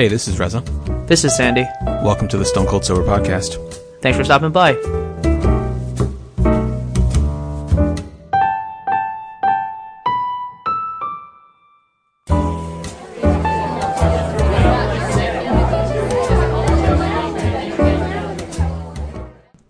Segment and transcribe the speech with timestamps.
[0.00, 0.60] Hey, this is Reza.
[1.08, 1.66] This is Sandy.
[1.82, 3.58] Welcome to the Stone Cold Sober Podcast.
[4.00, 4.72] Thanks for stopping by.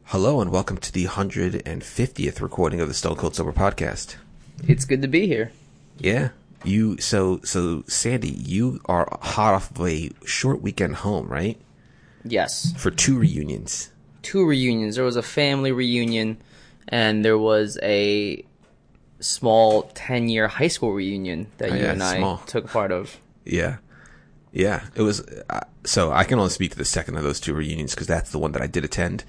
[0.04, 4.14] Hello and welcome to the 150th recording of the Stone Cold Sober podcast.
[4.68, 5.50] It's good to be here.
[5.98, 6.28] Yeah.
[6.64, 11.58] You so so Sandy, you are hot off of a short weekend home, right?
[12.24, 12.74] Yes.
[12.76, 13.90] For two reunions.
[14.22, 14.96] Two reunions.
[14.96, 16.36] There was a family reunion
[16.88, 18.44] and there was a
[19.20, 22.38] small 10 year high school reunion that Oh, you yeah, and I small.
[22.46, 23.18] took part of.
[23.44, 23.78] Yeah.
[24.52, 27.54] Yeah, it was uh, so I can only speak to the second of those two
[27.54, 29.24] reunions because that's the one that I did attend.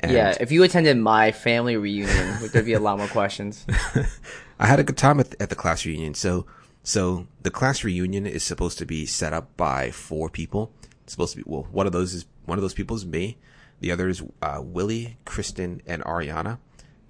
[0.00, 3.64] And Yeah, if you attended my family reunion, there'd there be a lot more questions?
[4.58, 6.12] I had a good time at, at the class reunion.
[6.14, 6.44] So,
[6.86, 10.70] so the class reunion is supposed to be set up by four people.
[11.02, 13.38] It's supposed to be, well, one of those is, one of those people is me.
[13.80, 16.60] The other is, uh, Willie, Kristen, and Ariana.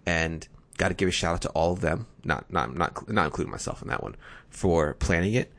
[0.06, 2.06] And got to give a shout out to all of them.
[2.24, 4.16] Not, not, not, not including myself in that one
[4.48, 5.52] for planning it.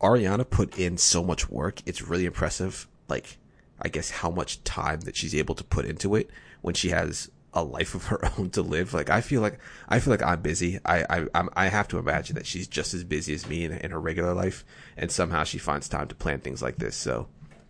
[0.00, 1.80] Ariana put in so much work.
[1.86, 2.88] It's really impressive.
[3.06, 3.38] Like,
[3.80, 6.28] I guess how much time that she's able to put into it
[6.60, 8.94] when she has a life of her own to live.
[8.94, 10.78] Like, I feel like, I feel like I'm busy.
[10.84, 13.72] I, I, I'm, I have to imagine that she's just as busy as me in,
[13.72, 14.64] in her regular life.
[14.96, 16.96] And somehow she finds time to plan things like this.
[16.96, 17.28] So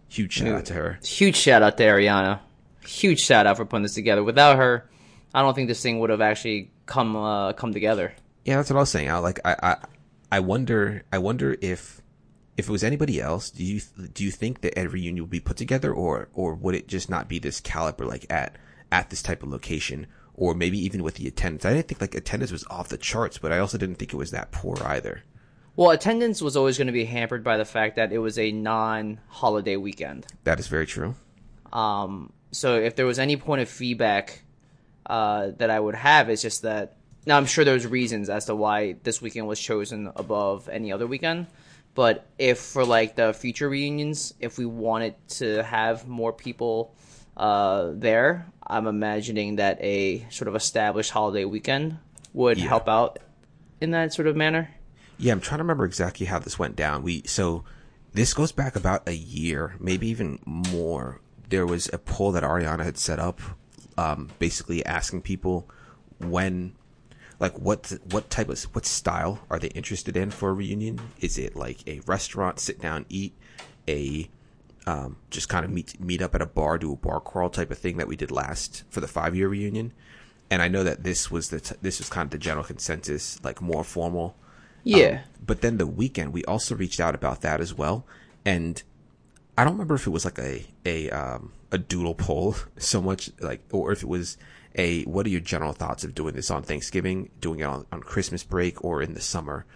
[0.08, 0.98] huge shout out to her.
[1.02, 2.40] Huge shout out to Ariana.
[2.84, 4.24] Huge shout out for putting this together.
[4.24, 4.88] Without her,
[5.34, 8.14] I don't think this thing would have actually come uh, come together.
[8.44, 9.10] Yeah, that's what I was saying.
[9.10, 9.76] I like I I
[10.32, 12.00] I wonder I wonder if
[12.56, 13.80] if it was anybody else, do you
[14.12, 17.10] do you think that every reunion would be put together, or or would it just
[17.10, 18.56] not be this caliber like at
[18.92, 21.64] at this type of location, or maybe even with the attendance?
[21.64, 24.16] I didn't think like attendance was off the charts, but I also didn't think it
[24.16, 25.22] was that poor either.
[25.76, 28.52] Well, attendance was always going to be hampered by the fact that it was a
[28.52, 30.26] non-holiday weekend.
[30.44, 31.14] That is very true.
[31.72, 34.42] Um, so if there was any point of feedback
[35.06, 36.96] uh, that I would have, it's just that
[37.26, 41.06] now I'm sure there's reasons as to why this weekend was chosen above any other
[41.06, 41.46] weekend.
[41.94, 46.94] But if for like the future reunions, if we wanted to have more people
[47.40, 51.96] uh, there, I'm imagining that a sort of established holiday weekend
[52.34, 52.68] would Yeah.
[52.68, 53.18] help out
[53.80, 54.70] in that sort of manner.
[55.18, 57.02] Yeah, I'm trying to remember exactly how this went down.
[57.02, 57.64] We so
[58.12, 61.20] this goes back about a year, maybe even more.
[61.48, 63.40] There was a poll that Ariana had set up,
[63.96, 65.68] um, basically asking people
[66.18, 66.74] when,
[67.38, 71.00] like, what what type of what style are they interested in for a reunion?
[71.20, 73.34] Is it like a restaurant, sit down, eat,
[73.88, 74.28] a
[74.90, 77.70] um, just kind of meet meet up at a bar, do a bar crawl type
[77.70, 79.92] of thing that we did last for the five year reunion?
[80.50, 83.42] And I know that this was the t- this was kind of the general consensus,
[83.44, 84.34] like more formal.
[84.82, 85.06] Yeah.
[85.06, 88.04] Um, but then the weekend, we also reached out about that as well.
[88.44, 88.82] And
[89.56, 93.30] I don't remember if it was like a, a, um, a doodle poll so much
[93.40, 94.38] like, or if it was
[94.74, 98.00] a, what are your general thoughts of doing this on Thanksgiving, doing it on, on
[98.00, 99.66] Christmas break or in the summer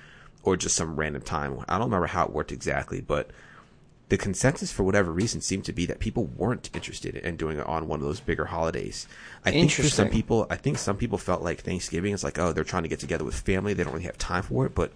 [0.43, 1.59] or just some random time.
[1.69, 3.31] I don't remember how it worked exactly, but
[4.15, 7.67] the consensus for whatever reason seemed to be that people weren't interested in doing it
[7.67, 9.09] on one of those bigger holidays.
[9.45, 12.53] I think for some people, I think some people felt like Thanksgiving is like, oh,
[12.53, 13.75] they're trying to get together with family.
[13.75, 14.73] They don't really have time for it.
[14.77, 14.93] But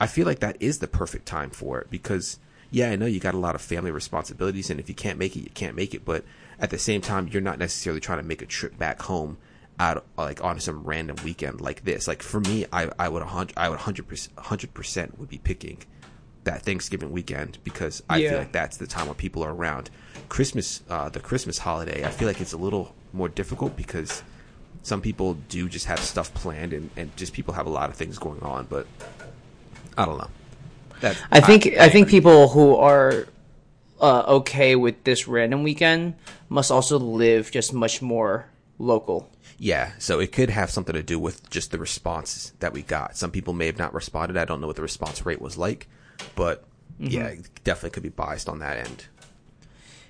[0.00, 2.38] I feel like that is the perfect time for it because,
[2.70, 4.70] yeah, I know you got a lot of family responsibilities.
[4.70, 6.04] And if you can't make it, you can't make it.
[6.04, 6.24] But
[6.60, 9.38] at the same time, you're not necessarily trying to make a trip back home
[9.80, 12.06] out like on some random weekend like this.
[12.06, 15.38] Like for me, I, I would hundred, I would hundred percent, hundred percent would be
[15.38, 15.78] picking
[16.44, 18.30] that Thanksgiving weekend because I Yeah.
[18.30, 19.90] feel like that's the time when people are around.
[20.28, 24.22] Christmas, uh, the Christmas holiday, I feel like it's a little more difficult because
[24.82, 27.96] some people do just have stuff planned and, and just people have a lot of
[27.96, 28.66] things going on.
[28.70, 28.86] But
[29.98, 30.30] I don't know.
[31.00, 33.26] That I think I, think people who are
[34.00, 36.14] uh, okay with this random weekend
[36.48, 38.46] must also live just much more
[38.78, 39.30] local.
[39.58, 43.16] Yeah, so it could have something to do with just the responses that we got.
[43.16, 44.38] Some people may have not responded.
[44.38, 45.86] I don't know what the response rate was like,
[46.36, 46.64] but
[46.98, 47.34] yeah,
[47.64, 49.06] definitely could be biased on that end.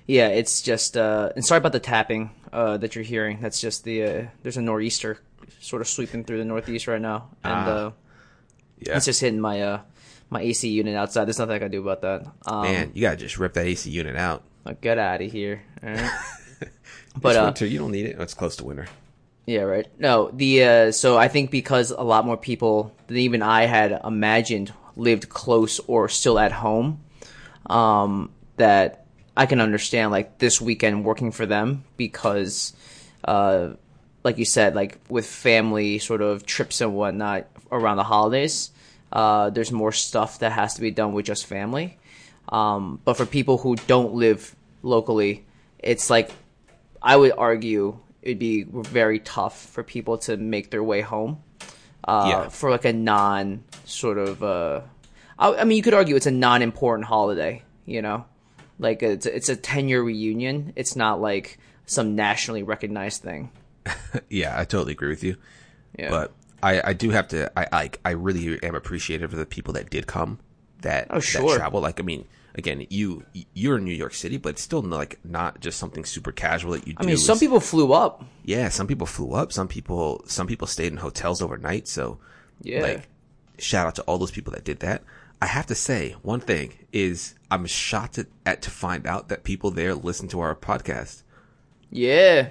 [0.07, 3.39] Yeah, it's just uh, and sorry about the tapping uh, that you're hearing.
[3.41, 5.19] That's just the uh, there's a nor'easter
[5.59, 7.67] sort of sweeping through the northeast right now, and Ah.
[7.87, 7.91] uh,
[8.79, 9.81] Yeah, it's just hitting my uh,
[10.29, 11.25] my AC unit outside.
[11.25, 12.31] There's nothing I can do about that.
[12.45, 14.43] Um, man, you gotta just rip that AC unit out.
[14.65, 15.61] like, get out of here.
[15.81, 16.09] right?
[17.13, 18.15] But but uh, winter, you don't need it.
[18.17, 18.87] Oh, it's close to winter.
[19.45, 19.85] Yeah, right.
[19.99, 23.99] No, the uh, so I think because a lot more people than even I had
[24.05, 27.01] imagined lived close or still at home,
[27.67, 29.05] um, that
[29.35, 32.73] I can understand like this weekend working for them because,
[33.23, 33.71] uh,
[34.23, 38.71] like you said, like with family sort of trips and whatnot around the holidays,
[39.11, 41.97] uh, there's more stuff that has to be done with just family.
[42.49, 45.45] Um, but for people who don't live locally,
[45.79, 46.31] it's like
[47.01, 51.41] I would argue it'd be very tough for people to make their way home
[52.05, 52.49] uh, Yeah.
[52.49, 54.43] for like a non sort of.
[54.43, 54.81] Uh,
[55.39, 57.63] I, I mean, you could argue it's a non-important holiday.
[57.85, 58.25] You know,
[58.79, 60.73] like it's it's a ten year reunion.
[60.75, 63.51] It's not like some nationally recognized thing.
[64.29, 65.37] Yeah, I totally agree with you.
[65.97, 66.09] Yeah.
[66.09, 66.31] But
[66.61, 67.51] I, I do have to.
[67.57, 70.39] I, I I really am appreciative of the people that did come.
[70.81, 71.49] That Oh, sure.
[71.49, 71.81] that travel.
[71.81, 72.25] Like I mean,
[72.55, 76.31] again, you you're in New York City, but it's still like not just something super
[76.31, 76.97] casual that you do.
[76.99, 78.23] I mean, some It's- people flew up.
[78.43, 79.51] Yeah, some people flew up.
[79.53, 81.87] Some people some people stayed in hotels overnight.
[81.87, 82.17] So
[82.61, 82.81] Yeah.
[82.81, 83.07] like
[83.57, 85.03] shout out to all those people that did that.
[85.41, 89.43] I have to say one thing is I'm shocked at, at to find out that
[89.43, 91.23] people there listen to our podcast.
[91.93, 92.49] Yeah,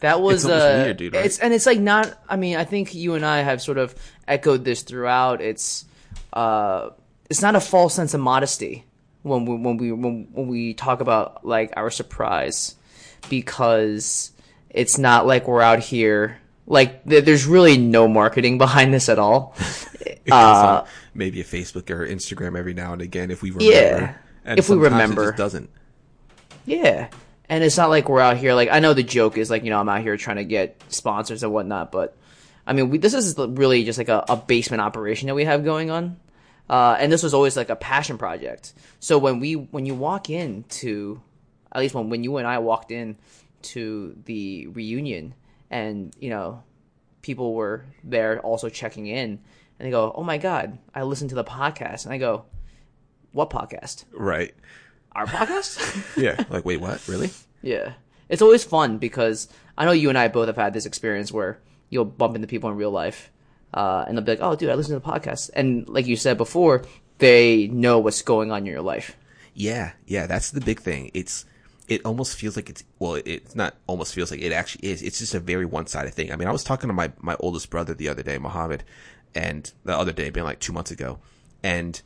[0.00, 1.26] that was uh, weird, dude, right?
[1.26, 2.18] It's and it's like not.
[2.28, 3.94] I mean, I think you and I have sort of
[4.26, 5.42] echoed this throughout.
[5.42, 5.84] It's
[6.32, 6.90] uh,
[7.28, 8.84] it's not a false sense of modesty
[9.24, 12.76] when we when we when, when we talk about like our surprise
[13.28, 14.30] because
[14.70, 19.18] it's not like we're out here like th- there's really no marketing behind this at
[19.18, 19.56] all.
[20.30, 23.74] Uh, maybe a Facebook or Instagram every now and again if we remember.
[23.74, 25.24] Yeah, And if we remember.
[25.24, 25.70] it just doesn't.
[26.64, 27.08] Yeah.
[27.50, 29.70] And it's not like we're out here like I know the joke is like, you
[29.70, 32.16] know, I'm out here trying to get sponsors and whatnot, but
[32.66, 35.62] I mean, we, this is really just like a, a basement operation that we have
[35.62, 36.16] going on.
[36.68, 38.72] Uh, and this was always like a passion project.
[39.00, 41.20] So when we when you walk into
[41.72, 43.16] at least when when you and I walked in
[43.62, 45.34] to the reunion
[45.70, 46.62] and, you know,
[47.22, 49.40] people were there also checking in
[49.78, 52.44] and they go, "Oh my god, I listened to the podcast." And I go,
[53.32, 54.04] "What podcast?
[54.12, 54.54] Right.
[55.12, 56.44] Our podcast?" Yeah.
[56.48, 57.06] like, wait, what?
[57.08, 57.30] Really?
[57.62, 57.94] Yeah.
[58.28, 61.58] It's always fun because I know you and I both have had this experience where
[61.90, 63.30] you'll bump into people in real life,
[63.74, 66.16] uh, and they'll be like, "Oh, dude, I listen to the podcast," and like you
[66.16, 66.84] said before,
[67.18, 69.16] they know what's going on in your life.
[69.52, 71.10] Yeah, yeah, that's the big thing.
[71.12, 71.44] It's
[71.88, 75.02] it almost feels like it's well, it's not almost feels like it actually is.
[75.02, 76.32] It's just a very one sided thing.
[76.32, 78.84] I mean, I was talking to my my oldest brother the other day, Mohammed,
[79.34, 81.18] and the other day, being like two months ago,
[81.62, 82.00] and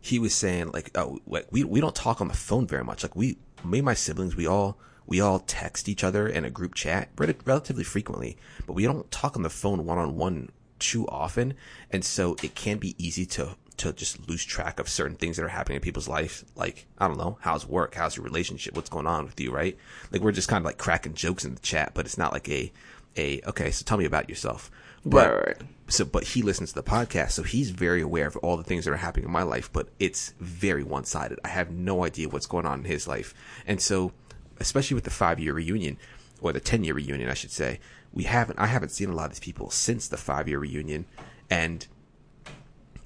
[0.00, 1.20] he was saying like, oh,
[1.50, 3.02] we we don't talk on the phone very much.
[3.02, 6.50] Like we, me and my siblings, we all we all text each other in a
[6.50, 8.36] group chat relatively frequently,
[8.66, 11.54] but we don't talk on the phone one on one too often,
[11.90, 15.44] and so it can be easy to to just lose track of certain things that
[15.44, 16.44] are happening in people's life.
[16.54, 19.76] Like I don't know, how's work, how's your relationship, what's going on with you, right?
[20.10, 22.48] Like we're just kind of like cracking jokes in the chat, but it's not like
[22.48, 22.72] a
[23.16, 23.70] a okay.
[23.70, 24.70] So tell me about yourself.
[25.04, 25.56] But, Right, right.
[25.86, 28.84] so but he listens to the podcast so he's very aware of all the things
[28.84, 32.46] that are happening in my life but it's very one-sided i have no idea what's
[32.46, 33.32] going on in his life
[33.68, 34.10] and so
[34.58, 35.96] especially with the five year reunion
[36.40, 37.80] or the 10 year reunion i should say
[38.12, 41.04] we haven't i haven't seen a lot of these people since the five year reunion.
[41.50, 41.86] And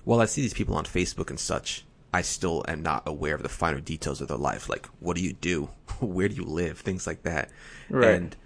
[0.05, 3.43] while i see these people on facebook and such i still am not aware of
[3.43, 4.69] the finer details of their life.
[4.69, 5.69] Like what do you do?
[6.01, 6.79] Where do you live?
[6.79, 7.51] Things like that.
[7.91, 8.15] Right.
[8.15, 8.37] and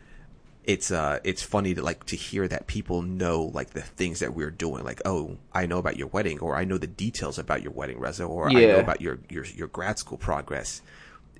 [0.64, 4.34] it's uh it's funny to like to hear that people know like the things that
[4.34, 4.84] we're doing.
[4.84, 8.00] Like oh i know about your wedding or i know the details about your wedding
[8.00, 10.80] reza or i know about your your your grad school progress.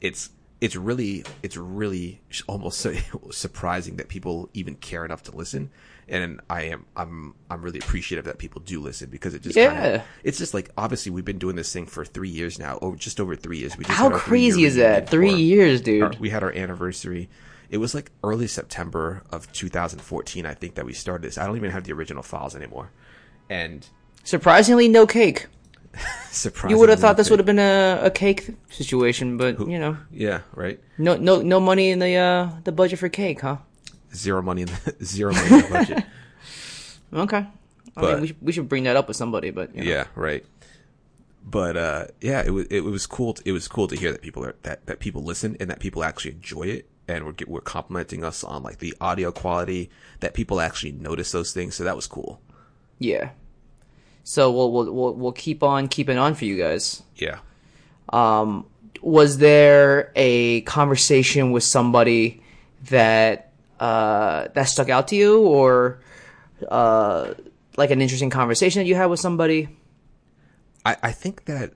[0.03, 0.31] It's
[0.61, 2.87] it's really it's really almost
[3.31, 5.71] surprising that people even care enough to listen
[6.09, 9.73] and i am i'm i'm really appreciative that people do listen because it just Yeah.
[9.73, 12.95] kinda, it's just like obviously we've been doing this thing for three years now or
[12.97, 15.09] just over three years we just How crazy is that?
[15.11, 16.03] Three for- years, dude.
[16.03, 17.29] our- we had our anniversary.
[17.71, 21.39] It was like early September of 2014, I think, that we started this.
[21.39, 22.91] I don't even have the original files anymore.
[23.51, 23.87] And
[24.23, 25.47] Surprisingly, no cake.
[26.69, 29.97] You would have thought this would have been a, a cake situation, but you know,
[30.11, 30.81] Yeah, right.
[30.99, 33.59] no no no money in the uh the budget for cake, huh?
[34.15, 36.05] Zero money in the zero money in the budget.
[37.13, 37.47] Okay.
[37.97, 39.91] I mean, we should, we should bring that up with somebody, but you know.
[39.91, 40.45] yeah, right.
[41.45, 43.35] But uh, yeah, it was it was cool.
[43.35, 45.79] To, it was cool to hear that people are that, that people listen and that
[45.79, 49.91] people actually enjoy it, and we're we're complimenting us on like the audio quality.
[50.21, 52.41] That people actually notice those things, so that was cool.
[52.99, 53.31] Yeah.
[54.25, 57.03] So we'll we'll we'll, we'll keep on keeping on for you guys.
[57.17, 57.39] Yeah.
[58.11, 58.67] Um,
[59.03, 62.43] Was there a conversation with somebody
[62.91, 66.01] that uh, that stuck out to you, or
[66.69, 67.35] uh,
[67.77, 69.69] like an interesting conversation that you had with somebody?
[70.87, 71.73] I, I think that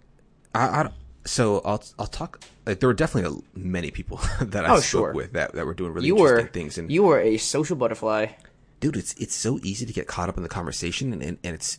[0.54, 0.90] I, I
[1.26, 2.40] so I'll I'll talk.
[2.66, 5.12] Like, there were definitely many people that I Oh, spoke sure.
[5.14, 6.76] with that, that were doing really You interesting were things.
[6.78, 8.26] And you were a social butterfly.
[8.80, 11.54] dude, it's it's so easy to get caught up in the conversation, and, and, and
[11.54, 11.78] it's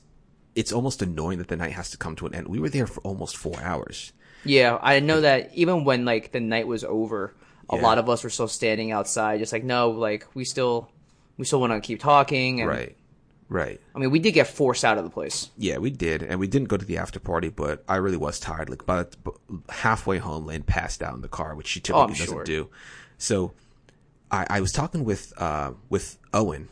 [0.59, 2.47] it's almost annoying that the night has to come to an end.
[2.47, 4.11] We were there for almost four hours.
[4.43, 7.33] Yeah, I know that even when like the night was over,
[7.69, 7.81] a Yeah.
[7.87, 10.89] lot of us were still standing outside, just like no, like we still
[11.37, 12.59] we still want to keep talking.
[12.61, 12.95] And, Right.
[13.51, 13.79] Right.
[13.95, 15.49] I mean, we did get forced out of the place.
[15.57, 18.39] Yeah, we did, and we didn't go to the after party, but I really was
[18.39, 18.69] tired.
[18.69, 19.15] Like, but
[19.69, 22.43] halfway home, Lynn passed out in the car, which she typically Oh, doesn't sure.
[22.43, 22.69] do.
[23.17, 23.53] So,
[24.29, 26.67] I, I was talking with uh, with Owen,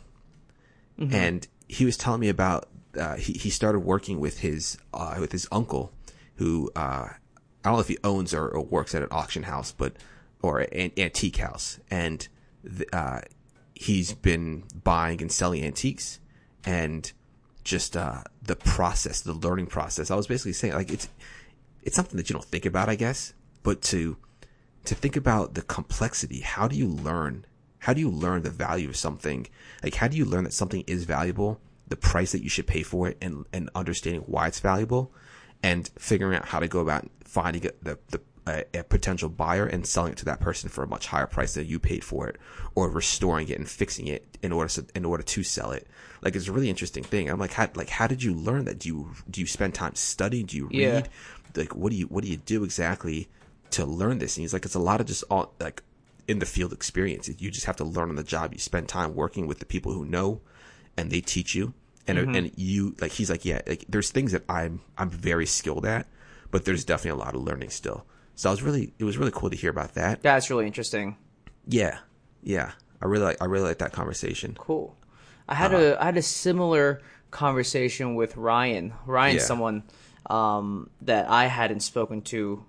[0.99, 1.15] Mm-hmm.
[1.15, 5.31] and he was telling me about uh, he he started working with his uh, with
[5.31, 5.91] his uncle,
[6.35, 7.17] who uh, I
[7.63, 9.93] don't know if he owns or, or works at an auction house, but
[10.41, 12.27] or an antique house, and
[12.63, 13.21] th- uh,
[13.73, 16.19] he's been buying and selling antiques,
[16.65, 17.11] and
[17.63, 20.09] just uh, the process, the learning process.
[20.09, 21.09] I was basically saying like it's
[21.83, 24.17] it's something that you don't think about, I guess, but to
[24.85, 26.39] to think about the complexity.
[26.39, 27.45] How do you learn?
[27.79, 29.47] How do you learn the value of something?
[29.83, 32.83] Like, how do you learn that something is valuable, the price that you should pay
[32.83, 35.13] for it, and and understanding why it's valuable,
[35.63, 39.65] and figuring out how to go about finding a- the the a, a potential buyer
[39.65, 42.27] and selling it to that person for a much higher price than you paid for
[42.29, 42.37] it,
[42.75, 45.85] or restoring it and fixing it in order to, in order to sell it.
[46.21, 47.29] Like, it's a really interesting thing.
[47.29, 48.79] I'm like, how like how did you learn that?
[48.79, 50.45] Do you do you spend time studying?
[50.45, 50.79] Do you read?
[50.79, 51.01] Yeah.
[51.55, 53.27] like what do you what do you do exactly
[53.71, 55.83] to learn this and he's like it's a lot of just all like
[56.27, 59.13] in the field experience you just have to learn on the job you spend time
[59.13, 60.39] working with the people who know
[60.97, 61.73] and they teach you
[62.07, 65.85] and and you like he's like yeah like there's things that i'm i'm very skilled
[65.85, 66.07] at
[66.51, 69.31] but there's definitely a lot of learning still so i was really it was really
[69.33, 71.17] cool to hear about that That's really interesting.
[71.67, 71.99] yeah
[72.43, 74.95] yeah i really like i really like that conversation Cool.
[75.49, 75.95] I had Uh-huh.
[75.97, 77.01] a I had a similar
[77.31, 78.93] conversation with Ryan.
[79.05, 79.47] Ryan's Yeah.
[79.47, 79.83] someone
[80.29, 82.65] um, that I hadn't spoken to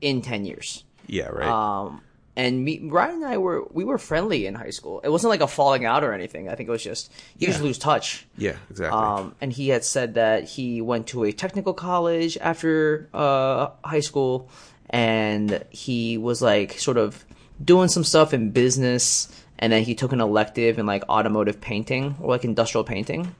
[0.00, 0.84] in ten years.
[1.06, 2.02] yeah right Um,
[2.36, 5.00] and me, Ryan and I were we were friendly in high school.
[5.04, 6.48] It wasn't like a falling out or anything.
[6.48, 8.26] I think it was just you just lose touch.
[8.36, 13.08] yeah exactly Um, and he had said that he went to a technical college after
[13.14, 14.48] uh, high school,
[14.90, 17.24] and he was like sort of
[17.64, 19.28] doing some stuff in business,
[19.60, 23.34] and then he took an elective in like automotive painting or like industrial painting,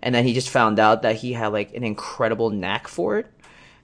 [0.00, 3.26] and then he just found out that he had like an incredible knack for it.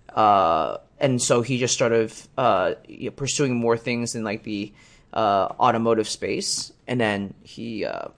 [0.08, 4.72] Uh, and so he just started uh, you know, pursuing more things in like the
[5.12, 8.08] uh, automotive space, and then he uh,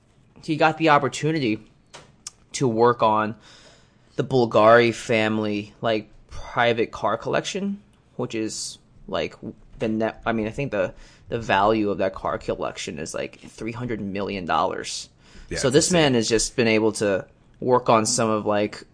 [0.44, 1.58] he got the opportunity
[2.52, 3.34] to work on
[4.14, 7.82] the Bulgari family like private car collection,
[8.14, 8.78] which is
[9.08, 9.34] like
[9.80, 10.22] the net.
[10.24, 10.94] I mean, I think the
[11.28, 15.08] the value of that car collection is like three hundred million dollars.
[15.48, 17.26] Yeah, so this man has just been able to
[17.58, 18.84] work on some of like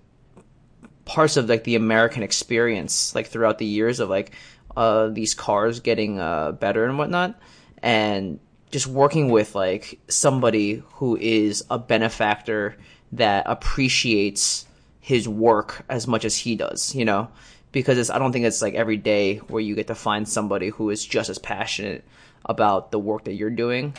[1.05, 4.33] parts of like the American experience, like throughout the years of like
[4.77, 7.39] uh, these cars getting uh, better and whatnot,
[7.83, 8.39] and
[8.71, 12.77] just working with like somebody who is a benefactor
[13.13, 14.67] that appreciates
[15.01, 17.29] his work as much as he does, you know,
[17.73, 20.69] because it's, I don't think it's like every day where you get to find somebody
[20.69, 22.05] who is just as passionate
[22.45, 23.95] about the work that you're doing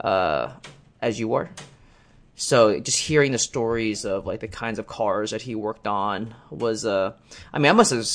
[0.00, 0.52] uh,
[1.00, 1.50] as you are.
[2.34, 6.34] So just hearing the stories of like the kinds of cars that he worked on
[6.50, 7.12] was uh
[7.52, 8.06] I mean I must have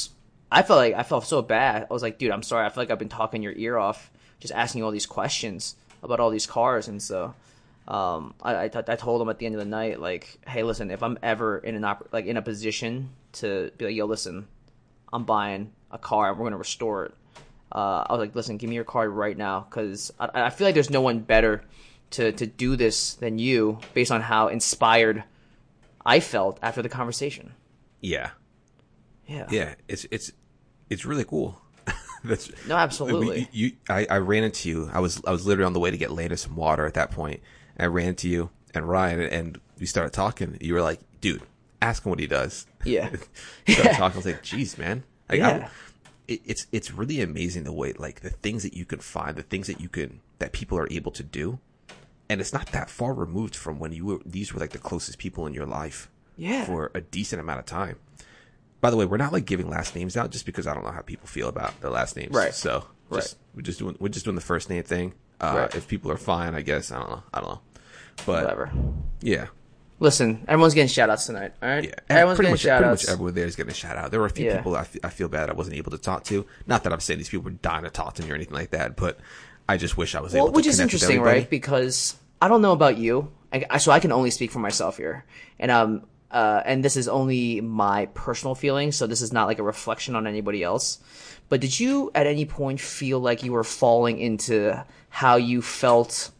[0.51, 1.87] I felt like I felt so bad.
[1.89, 2.65] I was like, dude, I'm sorry.
[2.65, 5.75] I feel like I've been talking your ear off just asking you all these questions
[6.03, 7.33] about all these cars and so
[7.87, 10.63] um I I, t- I told him at the end of the night like, hey,
[10.63, 14.05] listen, if I'm ever in an op- like in a position to be like, yo,
[14.05, 14.47] listen,
[15.13, 17.13] I'm buying a car and we're gonna restore it.
[17.71, 20.67] Uh, I was like, listen, give me your card right now because I, I feel
[20.67, 21.63] like there's no one better
[22.11, 25.23] to to do this than you, based on how inspired
[26.05, 27.53] I felt after the conversation.
[28.01, 28.29] yeah
[29.27, 29.47] Yeah.
[29.49, 30.31] yeah it's it's
[30.89, 31.61] it's really cool
[32.23, 33.49] that's No, absolutely.
[33.51, 34.89] You, you, I, I ran into you.
[34.93, 37.11] I was, I was literally on the way to get Lena some water at that
[37.11, 37.39] point.
[37.77, 40.57] And I ran into you and Ryan, and we started talking.
[40.59, 41.41] You were like, "Dude,
[41.81, 43.09] ask him what he does." Yeah.
[43.67, 44.15] Started talking.
[44.15, 45.69] I was like, "Jeez, man." Like, Yeah.
[46.27, 49.43] it, it's it's really amazing the way, like, the things that you can find, the
[49.43, 51.59] things that you can that people are able to do,
[52.29, 54.19] and it's not that far removed from when you were.
[54.25, 56.09] These were like the closest people in your life.
[56.35, 56.65] Yeah.
[56.65, 57.97] For a decent amount of time.
[58.79, 60.91] By the way, we're not like giving last names out just because I don't know
[60.91, 62.35] how people feel about their last names.
[62.35, 62.53] Right.
[62.53, 65.13] So just, we're just doing we're just doing the first name thing.
[65.41, 65.75] Uh, Right.
[65.75, 67.23] If people are fine, I guess I don't know.
[67.33, 67.61] I don't know.
[68.25, 68.71] But Whatever.
[69.21, 69.47] yeah,
[69.99, 71.53] Listen, everyone's getting shout outs tonight.
[71.61, 71.83] All right.
[71.85, 71.93] yeah.
[72.09, 73.03] Everyone's pretty getting much shout pretty outs.
[73.07, 74.11] much everyone there is getting a shout out.
[74.11, 74.57] There were a few Yeah.
[74.57, 76.45] people I I feel bad I wasn't able to talk to.
[76.67, 78.69] Not that I'm saying these people were dying to talk to me or anything like
[78.71, 79.19] that, but
[79.69, 80.55] I just wish I was well, able to.
[80.55, 81.49] which is interesting, right?
[81.49, 85.25] Because I don't know about you, I, so I can only speak for myself here,
[85.59, 89.59] and um, uh, and this is only my personal feeling, so this is not like
[89.59, 90.99] a reflection on anybody else.
[91.49, 96.31] But did you at any point feel like you were falling into how you felt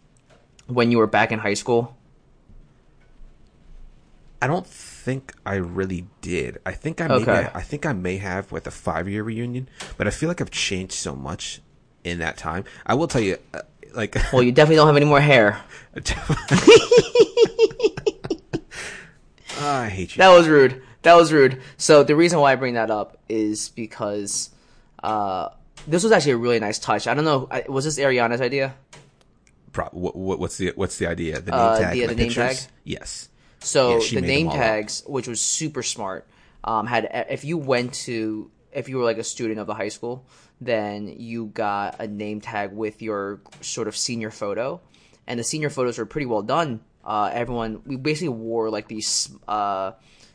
[0.68, 1.96] when you were back in high school?
[4.42, 6.60] I don't think I really did.
[6.66, 7.50] I think I maybe Okay.
[7.54, 9.68] I think I may have with a five year reunion,
[9.98, 11.62] but I feel like I've changed so much
[12.10, 12.64] in that time.
[12.86, 13.62] I will tell you, uh,
[13.94, 15.62] like, Well, you definitely don't have any more hair.
[19.60, 20.20] I hate you.
[20.20, 20.82] That was rude.
[21.02, 21.62] That was rude.
[21.78, 24.50] So the reason why I bring that up is because
[25.04, 25.50] uh,
[25.88, 27.08] this was actually a really nice touch.
[27.08, 27.50] I don't know.
[27.68, 28.76] Was this Ariana's idea?
[29.72, 31.40] Pro- what, what, what's the what's the idea?
[31.40, 31.94] The name Uh, tag.
[31.94, 32.58] the- and the name tag?
[32.84, 33.30] Yes.
[33.60, 34.60] So Yeah, the name all up.
[34.60, 36.28] tags, which was super smart,
[36.64, 39.90] um, had if you went to if you were like a student of the high
[39.90, 40.26] school,
[40.62, 44.82] then you got a name tag with your sort of senior photo,
[45.28, 46.82] and the senior photos were pretty well done.
[47.06, 49.92] Uh, everyone we basically wore like these uh,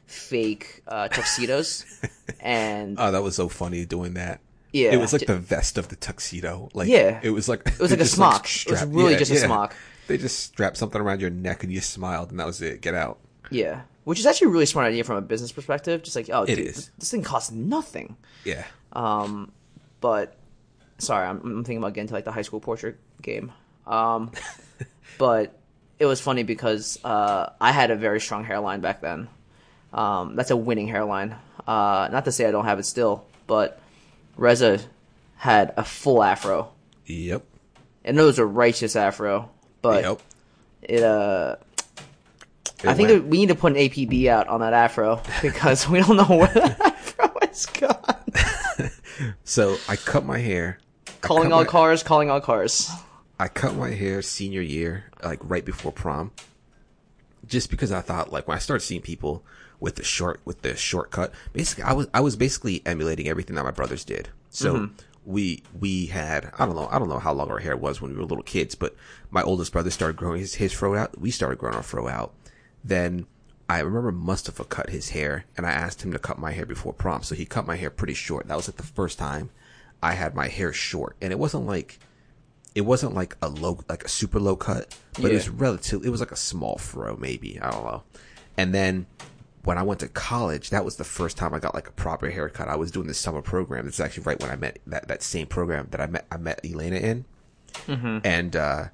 [0.07, 1.85] fake uh, tuxedos,
[2.41, 4.41] and Oh, that was so funny doing that.
[4.73, 4.93] Yeah.
[4.93, 6.71] It was like the vest of the tuxedo.
[6.73, 7.21] Like Yeah.
[7.23, 8.47] it was like It was like a smock.
[8.67, 9.75] It was really just a smock.
[10.07, 12.81] They just strapped something around your neck and you smiled and that was it.
[12.81, 13.19] Get out.
[13.51, 16.03] yeah, which is actually a really smart idea from a business perspective.
[16.03, 16.91] Just like oh, It dude, is.
[16.99, 18.17] this thing costs nothing.
[18.47, 18.65] Yeah.
[20.03, 20.37] But
[20.99, 23.51] sorry, I'm, I'm thinking about getting to like the high school portrait game.
[23.87, 24.31] Um,
[25.19, 25.59] but
[25.99, 29.29] it was funny because uh, I had a very strong hairline back then.
[29.95, 31.35] Um, that's a winning hairline.
[31.67, 33.81] Uh, not to say I don't have it still, but
[34.37, 34.81] Reza
[35.37, 36.71] had a full afro,
[37.07, 37.43] Yep.
[38.05, 39.51] and it was a righteous afro.
[39.83, 40.21] But yep.
[40.83, 41.57] it, uh,
[42.83, 45.89] It I think went- we need to put an APB out on that afro because
[45.89, 46.81] we don't know where that
[47.19, 48.22] afro is gone.
[49.53, 50.79] So I cut my hair.
[51.21, 52.91] Calling all my- cars, calling all cars.
[53.39, 56.31] I cut my hair senior year, like right before prom,
[57.47, 59.45] just because I thought like when I started seeing people
[59.79, 63.65] with the short with the shortcut, basically I was I was basically emulating everything that
[63.65, 64.31] my brothers did.
[64.49, 64.95] So mm-hmm.
[65.27, 68.13] we we had I don't know I don't know how long our hair was when
[68.13, 68.97] we were little kids, but
[69.31, 71.21] my oldest brother started growing his his fro out.
[71.21, 72.33] We started growing our fro out.
[72.83, 73.27] Then
[73.77, 76.93] I remember Mustafa cut his hair, and I asked him to cut my hair before
[76.93, 78.47] prom, so he cut my hair pretty short.
[78.49, 79.51] That was like the first time
[80.03, 81.99] I had my hair short, and it wasn't like
[82.75, 85.53] it wasn't like a low like a super low cut but it was Yeah.
[85.57, 87.61] relative it was like a small fro maybe.
[87.61, 88.03] I don't know.
[88.57, 89.07] And then
[89.65, 92.31] when i went to college that was the first time i got like a proper
[92.31, 92.69] haircut.
[92.69, 93.87] I was doing the summer program.
[93.87, 96.61] It's actually right when i met that, that same program that i met i met
[96.65, 97.25] elena in.
[98.25, 98.85] And uh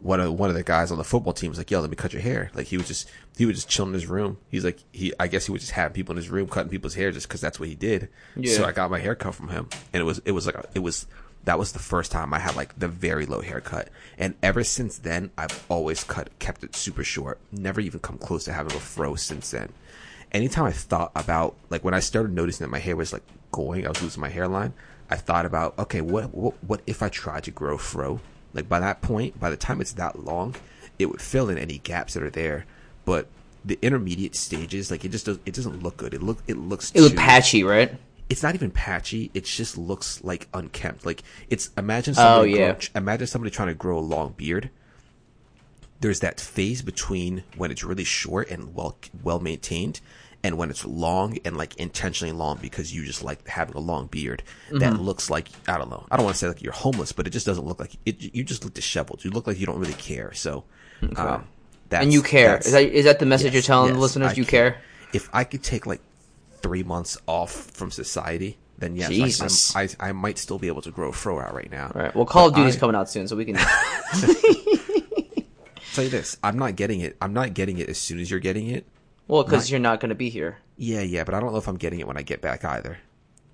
[0.00, 1.96] one of one of the guys on the football team was like, "Yo, let me
[1.96, 4.38] cut your hair." Like he was just he was just chilling in his room.
[4.50, 6.94] He's like he I guess he was just having people in his room cutting people's
[6.94, 8.08] hair just because that's what he did.
[8.36, 8.54] Yeah.
[8.54, 10.64] So I got my hair cut from him, and it was it was like a,
[10.74, 11.06] it was
[11.44, 14.98] that was the first time I had like the very low haircut, and ever since
[14.98, 17.38] then I've always cut kept it super short.
[17.50, 19.72] Never even come close to having a fro since then.
[20.30, 23.86] Anytime I thought about like when I started noticing that my hair was like going,
[23.86, 24.74] I was losing my hairline.
[25.10, 28.20] I thought about okay, what what what if I tried to grow fro?
[28.54, 30.54] Like by that point, by the time it's that long,
[30.98, 32.64] it would fill in any gaps that are there.
[33.04, 33.26] But
[33.64, 36.14] the intermediate stages, like it just does, it doesn't look good.
[36.14, 37.94] It look it looks It too- patchy, right?
[38.30, 39.30] it's not even patchy.
[39.32, 41.06] It just looks like unkempt.
[41.06, 42.72] Like it's imagine Oh, yeah.
[42.72, 44.70] grow- imagine somebody trying to grow a long beard.
[46.00, 50.00] There's that phase between when it's really short and well well maintained,
[50.44, 54.06] and when it's long and like intentionally long because you just like having a long
[54.06, 54.78] beard Mm-hmm.
[54.78, 56.06] that looks like I don't know.
[56.10, 58.34] I don't want to say like you're homeless, but it just doesn't look like it.
[58.34, 59.24] You just look disheveled.
[59.24, 60.32] You look like you don't really care.
[60.34, 60.64] So,
[61.16, 61.46] um,
[61.88, 62.58] that's, and you care.
[62.58, 64.32] Is that is that the message Yes, you're telling the listeners?
[64.32, 64.80] I you care.
[65.12, 66.00] If I could take like
[66.60, 69.74] three months off from society, then yes.
[69.74, 71.90] I, I, I might still be able to grow a fro out right now.
[71.94, 72.14] All right.
[72.14, 73.56] Well, Call of Duty's I- coming out soon, so we can.
[75.94, 77.16] Tell you this, I'm not getting it.
[77.20, 78.86] I'm not getting it as soon as you're getting it.
[79.28, 80.58] Well, because you're not going to be here.
[80.76, 82.98] Yeah, yeah, but I don't know if I'm getting it when I get back either.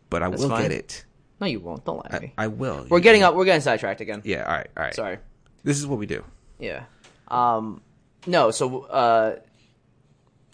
[0.09, 0.63] But I will fine.
[0.63, 1.05] get it.
[1.41, 1.85] No, you won't.
[1.85, 2.33] Don't lie to I, me.
[2.39, 2.87] I will.
[2.89, 3.35] we're getting up.
[3.35, 4.23] We're getting sidetracked again.
[4.25, 4.45] Yeah.
[4.45, 4.69] All right.
[4.77, 4.95] All right.
[4.95, 5.19] Sorry.
[5.65, 6.25] This is what we do.
[6.59, 6.85] Yeah.
[7.29, 7.83] Um,
[8.27, 9.37] no, so, uh,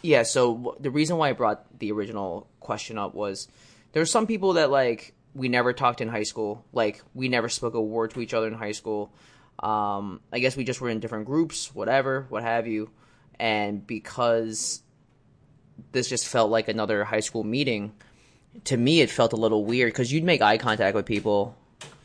[0.03, 3.49] yeah, so w- the reason why I brought the original question up was
[3.93, 6.65] there's some people that, like, we never talked in high school.
[6.73, 9.13] Like, we never spoke a word to each other in high school.
[9.59, 12.91] Um, I guess we just were in different groups, whatever, what have you.
[13.39, 14.83] And because
[15.93, 17.93] this just felt like another high school meeting,
[18.64, 21.57] to me, it felt a little weird because you'd make eye contact with people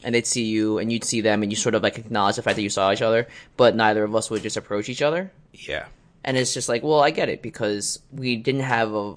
[0.03, 2.41] and they'd see you and you'd see them and you sort of like acknowledge the
[2.43, 5.31] fact that you saw each other, but neither of us would just approach each other.
[5.53, 5.85] Yeah.
[6.23, 9.15] And it's just like, well, I get it because we didn't have a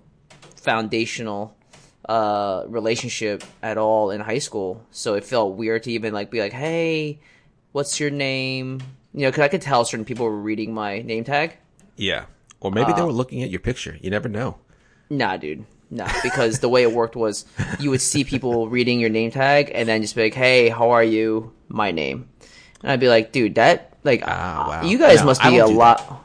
[0.56, 1.56] foundational
[2.08, 6.40] uh, relationship at all in high school, so it felt weird to even like be
[6.40, 7.20] like, "Hey,
[7.72, 8.80] what's your name?"
[9.12, 11.56] You know, because I could tell certain people were reading my name tag.
[11.96, 12.24] Yeah.
[12.60, 13.96] Or maybe Uh, they were looking at your picture.
[14.00, 14.58] You never know.
[15.10, 15.64] Nah, dude.
[15.90, 17.46] Nah, because the way it worked was
[17.80, 20.90] you would see people reading your name tag and then just be like, "Hey, how
[20.90, 21.52] are you?
[21.68, 22.28] My name,"
[22.82, 24.88] and I'd be like, "Dude, that like, Ah, wow.
[24.88, 26.24] you guys No, must be a lot."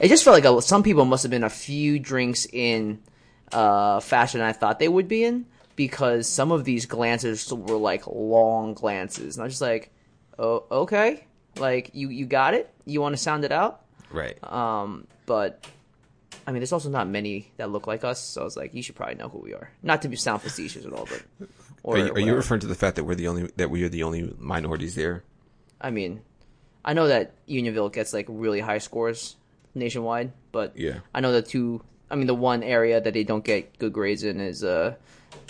[0.00, 2.98] It just felt like a, some people must have been a few drinks in
[3.52, 5.46] uh, than I thought they would be in
[5.76, 9.92] because some of these glances were like long glances, and I was just like,
[10.38, 11.26] "Oh, okay."
[11.58, 12.72] Like you, you got it.
[12.86, 14.36] You want to sound it out, Right.
[14.44, 15.66] um, but
[16.46, 18.82] I mean, there's also not many that look like us, so I was like, you
[18.82, 19.70] should probably know who we are.
[19.82, 21.48] Not to be sound facetious at all, but.
[21.82, 23.82] Or, Are you, are you referring to the fact that we're the only that we
[23.84, 25.24] are the only minorities there?
[25.80, 26.20] I mean,
[26.84, 29.36] I know that Unionville gets like really high scores
[29.74, 30.98] nationwide, but Yeah.
[31.14, 31.80] I know the two.
[32.10, 34.94] I mean, the one area that they don't get good grades in is uh,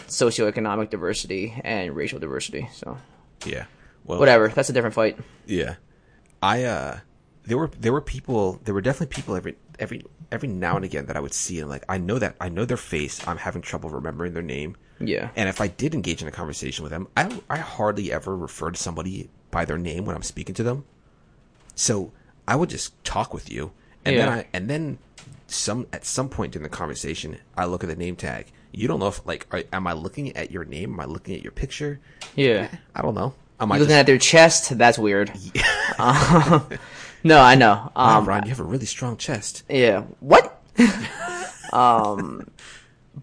[0.07, 2.69] socioeconomic diversity and racial diversity.
[2.75, 2.97] So
[3.45, 3.65] Yeah.
[4.05, 5.19] Well, whatever, that's a different fight.
[5.47, 5.75] Yeah,
[6.41, 6.99] I uh,
[7.51, 11.07] there were there were people there were definitely people every every every now and again
[11.07, 13.27] that I would see and like I know that I know their face.
[13.27, 14.77] I'm having trouble remembering their name.
[15.01, 15.31] Yeah.
[15.35, 18.71] And if I did engage in a conversation with them, I I hardly ever refer
[18.71, 20.85] to somebody by their name when I'm speaking to them.
[21.75, 22.13] So
[22.47, 23.73] I would just talk with you,
[24.05, 24.99] and then I and then
[25.49, 28.47] some at some point in the conversation, I look at the name tag.
[28.71, 30.93] You don't know if like are, am I looking at your name?
[30.93, 31.99] Am I looking at your picture?
[32.37, 32.71] Yeah.
[32.95, 33.35] I don't know.
[33.59, 34.79] Am I looking just, at their chest?
[34.79, 35.33] That's weird.
[35.99, 36.61] Uh,
[37.25, 37.91] no, I know.
[37.97, 39.63] wow, Um, Ryan, you have a really strong chest.
[39.69, 40.03] Yeah.
[40.21, 40.61] What?
[41.73, 42.49] um,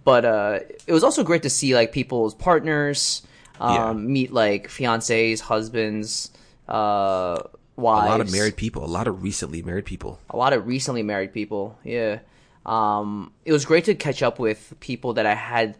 [0.03, 3.21] but uh, it was also great to see like people's partners
[3.59, 3.93] um, Yeah.
[3.93, 6.31] meet like fiancés, husbands,
[6.67, 7.39] uh,
[7.75, 8.07] wives.
[8.07, 10.19] a lot of married people, a lot of recently married people.
[10.29, 11.77] a lot of recently married people.
[11.83, 12.19] Yeah.
[12.65, 15.77] Um, it was great to catch up with people that I had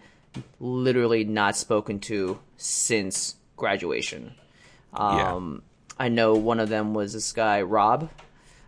[0.60, 4.34] literally not spoken to since graduation.
[4.94, 5.64] Um,
[6.00, 8.10] I know one of them was this guy Rob,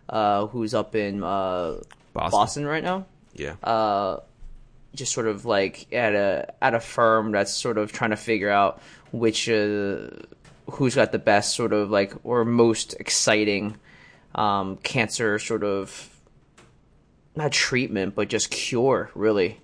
[0.08, 1.80] uh, who's up in uh,
[2.12, 2.30] Boston.
[2.30, 3.06] Boston right now.
[3.34, 4.20] Yeah, Uh,
[4.94, 8.50] Just sort of like at a at a firm that's sort of trying to figure
[8.50, 10.08] out which uh,
[10.72, 13.76] who's got the best sort of like or most exciting
[14.34, 16.10] um, cancer sort of
[17.36, 19.60] not treatment but just cure really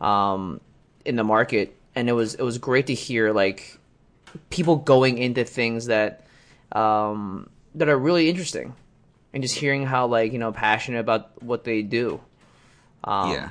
[0.00, 0.60] um,
[1.04, 3.78] in the market and it was it was great to hear like
[4.50, 6.23] people going into things that
[6.74, 8.74] um, that are really interesting
[9.32, 12.20] and just hearing how like you know passionate about what they do
[13.04, 13.50] um, yeah,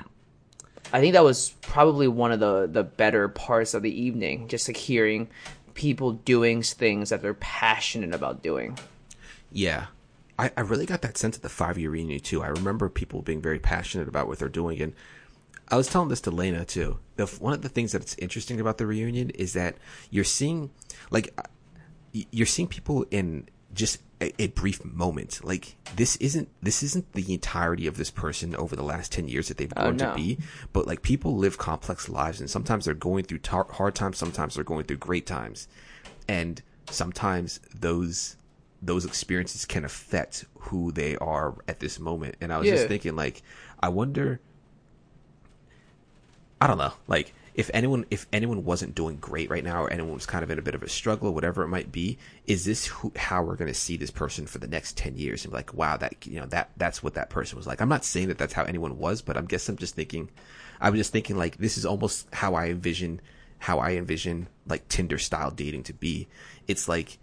[0.91, 4.67] I think that was probably one of the the better parts of the evening, just
[4.67, 5.29] like hearing
[5.73, 8.77] people doing things that they're passionate about doing.
[9.51, 9.88] yeah.
[10.39, 12.41] I, I really got that sense at the five year reunion too.
[12.41, 14.93] I remember people being very passionate about what they're doing, and
[15.69, 16.97] I was telling this to Lena too.
[17.17, 19.75] The, one of the things that's interesting about the reunion is that
[20.09, 20.71] you're seeing,
[21.12, 21.39] like,
[22.13, 25.43] you're seeing people in just a, a brief moment.
[25.43, 29.47] Like this isn't this isn't the entirety of this person over the last ten years
[29.47, 30.10] that they've oh, grown no.
[30.10, 30.38] to be.
[30.71, 34.56] But like people live complex lives, and sometimes they're going through tar- hard times, sometimes
[34.56, 35.67] they're going through great times,
[36.28, 38.38] and sometimes those
[38.82, 42.36] those experiences can affect who they are at this moment.
[42.41, 43.41] And I was just thinking, like,
[43.82, 44.39] I wonder.
[46.62, 50.13] I don't know, like if anyone if anyone wasn't doing great right now, or anyone
[50.13, 52.65] was kind of in a bit of a struggle, or whatever it might be, is
[52.65, 55.43] this who, how we're going to see this person for the next ten years?
[55.43, 57.81] And be like, wow, that you know that that's what that person was like.
[57.81, 60.29] I'm not saying that that's how anyone was, but I'm guess I'm just thinking,
[60.81, 63.21] I was just thinking like this is almost how I envision
[63.59, 66.27] how I envision like Tinder style dating to be.
[66.67, 67.17] It's like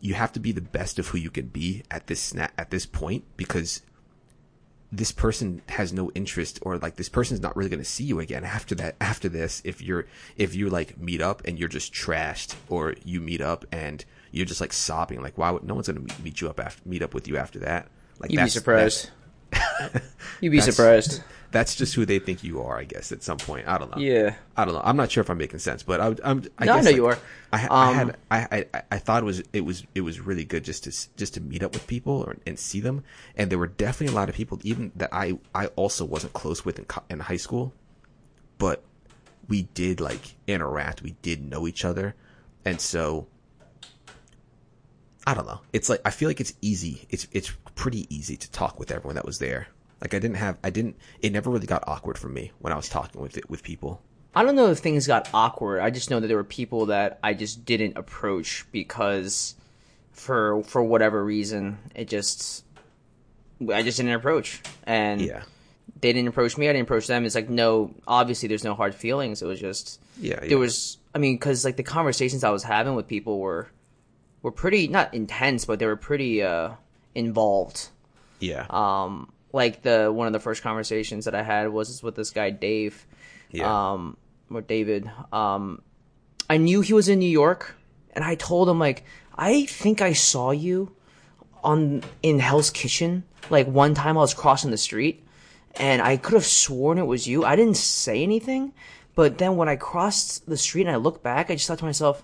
[0.00, 2.70] you have to be the best of who you can be at this sna- at
[2.70, 3.82] this point because
[4.92, 8.20] this person has no interest or like this person's not really going to see you
[8.20, 11.92] again after that after this if you're if you like meet up and you're just
[11.92, 15.88] trashed or you meet up and you're just like sobbing like why would no one's
[15.88, 17.88] going to meet, meet you up after meet up with you after that
[18.20, 19.10] like You'd be surprised.
[20.40, 21.22] You'd be surprised.
[21.50, 24.02] That's just who they think you are i guess at some point i don't know
[24.02, 24.34] Yeah.
[24.56, 24.80] I don't know.
[24.82, 26.42] I'm not sure if I'm making sense, but I, I'm.
[26.58, 27.18] I No, I guess, know like, you are.
[27.52, 28.16] I, I Um, had.
[28.30, 28.82] I, I.
[28.92, 29.42] I thought it was.
[29.52, 29.84] It was.
[29.94, 32.80] It was really good just to just to meet up with people or, and see
[32.80, 33.04] them.
[33.36, 35.38] And there were definitely a lot of people, even that I.
[35.54, 37.74] I also wasn't close with in, in high school,
[38.56, 38.82] but
[39.46, 41.02] we did like interact.
[41.02, 42.14] We did know each other,
[42.64, 43.26] and so.
[45.26, 45.60] I don't know.
[45.74, 47.06] It's like I feel like it's easy.
[47.10, 49.66] It's it's pretty easy to talk with everyone that was there.
[50.00, 50.58] Like I didn't have.
[50.62, 50.96] I didn't.
[51.20, 54.02] It never really got awkward for me when I was talking with it with people.
[54.34, 55.80] I don't know if things got awkward.
[55.80, 59.54] I just know that there were people that I just didn't approach because
[60.12, 62.64] for for whatever reason, it just
[63.72, 64.60] I just didn't approach.
[64.84, 65.42] And Yeah.
[66.02, 66.68] they didn't approach me.
[66.68, 67.24] I didn't approach them.
[67.24, 69.40] It's like no, obviously there's no hard feelings.
[69.40, 70.48] It was just Yeah, yeah.
[70.50, 73.68] There was, I mean, because like the conversations I was having with people were
[74.42, 76.72] were pretty not intense, but they were pretty uh,
[77.14, 77.88] involved.
[78.40, 78.66] Yeah.
[78.68, 82.50] Um, like the one of the first conversations that I had was with this guy
[82.50, 83.06] Dave,
[83.50, 83.92] yeah.
[83.92, 84.18] um,
[84.50, 85.10] or David.
[85.32, 85.80] Um,
[86.48, 87.74] I knew he was in New York,
[88.12, 90.94] and I told him like I think I saw you
[91.64, 93.24] on in Hell's Kitchen.
[93.48, 95.26] Like one time I was crossing the street,
[95.76, 97.44] and I could have sworn it was you.
[97.44, 98.74] I didn't say anything,
[99.14, 101.86] but then when I crossed the street and I looked back, I just thought to
[101.86, 102.22] myself,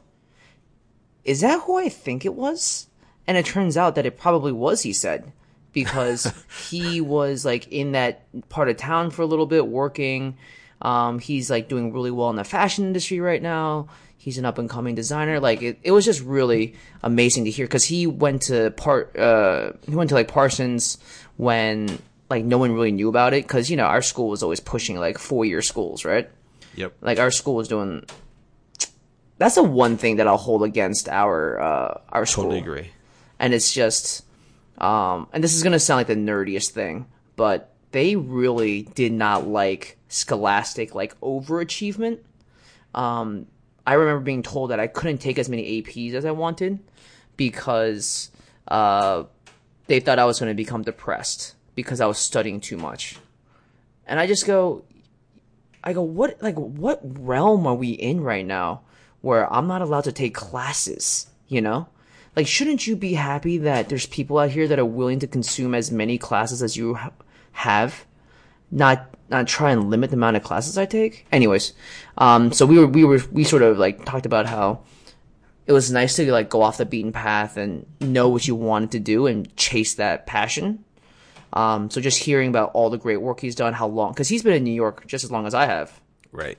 [1.24, 2.88] "Is that who I think it was?"
[3.26, 4.82] And it turns out that it probably was.
[4.82, 5.32] He said,
[5.72, 6.32] because
[6.70, 10.36] he was like in that part of town for a little bit working.
[10.80, 13.88] Um, he's like doing really well in the fashion industry right now.
[14.16, 15.40] He's an up and coming designer.
[15.40, 19.72] Like it, it was just really amazing to hear because he went to part uh
[19.86, 20.98] he went to like Parsons
[21.36, 21.98] when
[22.30, 24.98] like no one really knew about it because you know our school was always pushing
[24.98, 26.30] like four year schools, right?
[26.76, 26.94] Yep.
[27.00, 28.04] Like our school was doing.
[29.38, 32.90] That's the one thing that I'll hold against our uh our school Totally agree.
[33.38, 34.24] and it's just
[34.82, 39.12] um and this is going to sound like the nerdiest thing but they really did
[39.12, 42.18] not like scholastic like overachievement
[42.94, 43.46] um
[43.86, 46.78] i remember being told that i couldn't take as many aps as i wanted
[47.36, 48.30] because
[48.68, 49.24] uh
[49.86, 53.16] they thought i was going to become depressed because i was studying too much
[54.06, 54.84] and i just go
[55.84, 58.82] I go, what, like, what realm are we in right now
[59.20, 61.88] where I'm not allowed to take classes, you know?
[62.34, 65.74] Like, shouldn't you be happy that there's people out here that are willing to consume
[65.74, 67.12] as many classes as you ha-
[67.52, 68.06] have?
[68.70, 71.26] Not, not try and limit the amount of classes I take?
[71.30, 71.74] Anyways,
[72.16, 74.80] um, so we were, we were, we sort of like talked about how
[75.66, 78.92] it was nice to like go off the beaten path and know what you wanted
[78.92, 80.84] to do and chase that passion.
[81.52, 84.42] Um, so just hearing about all the great work he's done, how long, because he's
[84.42, 86.00] been in New York just as long as I have.
[86.32, 86.58] Right.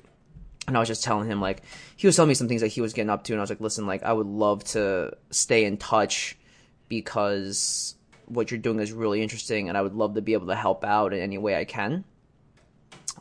[0.68, 1.62] And I was just telling him, like,
[1.98, 3.50] he was telling me some things that he was getting up to, and I was
[3.50, 6.38] like, listen, like, I would love to stay in touch
[6.88, 7.96] because
[8.28, 10.86] what you're doing is really interesting, and I would love to be able to help
[10.86, 12.06] out in any way I can.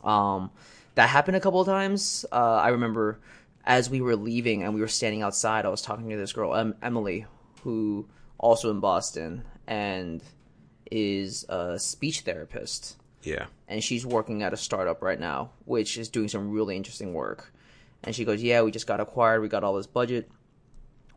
[0.03, 0.51] Um,
[0.95, 2.25] that happened a couple of times.
[2.31, 3.19] Uh, I remember
[3.65, 6.53] as we were leaving and we were standing outside, I was talking to this girl,
[6.55, 7.25] em- Emily,
[7.63, 10.21] who also in Boston, and
[10.91, 13.45] is a speech therapist Yeah.
[13.67, 17.51] and she's working at a startup right now, which is doing some really interesting work.
[18.03, 19.41] And she goes, "Yeah, we just got acquired.
[19.41, 20.29] We got all this budget.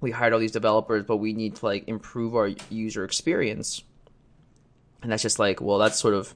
[0.01, 3.83] We hired all these developers, but we need to like improve our user experience."
[5.03, 6.35] And that's just like, well, that's sort of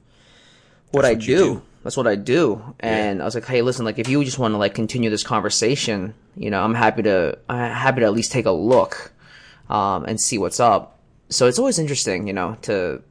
[0.91, 1.25] what I what do.
[1.37, 1.61] do.
[1.83, 2.61] That's what I do.
[2.79, 5.23] And I was like, "Hey, listen, like if you just want to like continue this
[5.23, 9.13] conversation, you know, I'm happy to I'm happy to at least take a look
[9.69, 13.01] um, and see what's up." So it's always interesting, you know, to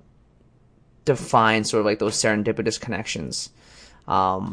[1.04, 3.50] to find sort of like those serendipitous connections.
[4.06, 4.52] Um,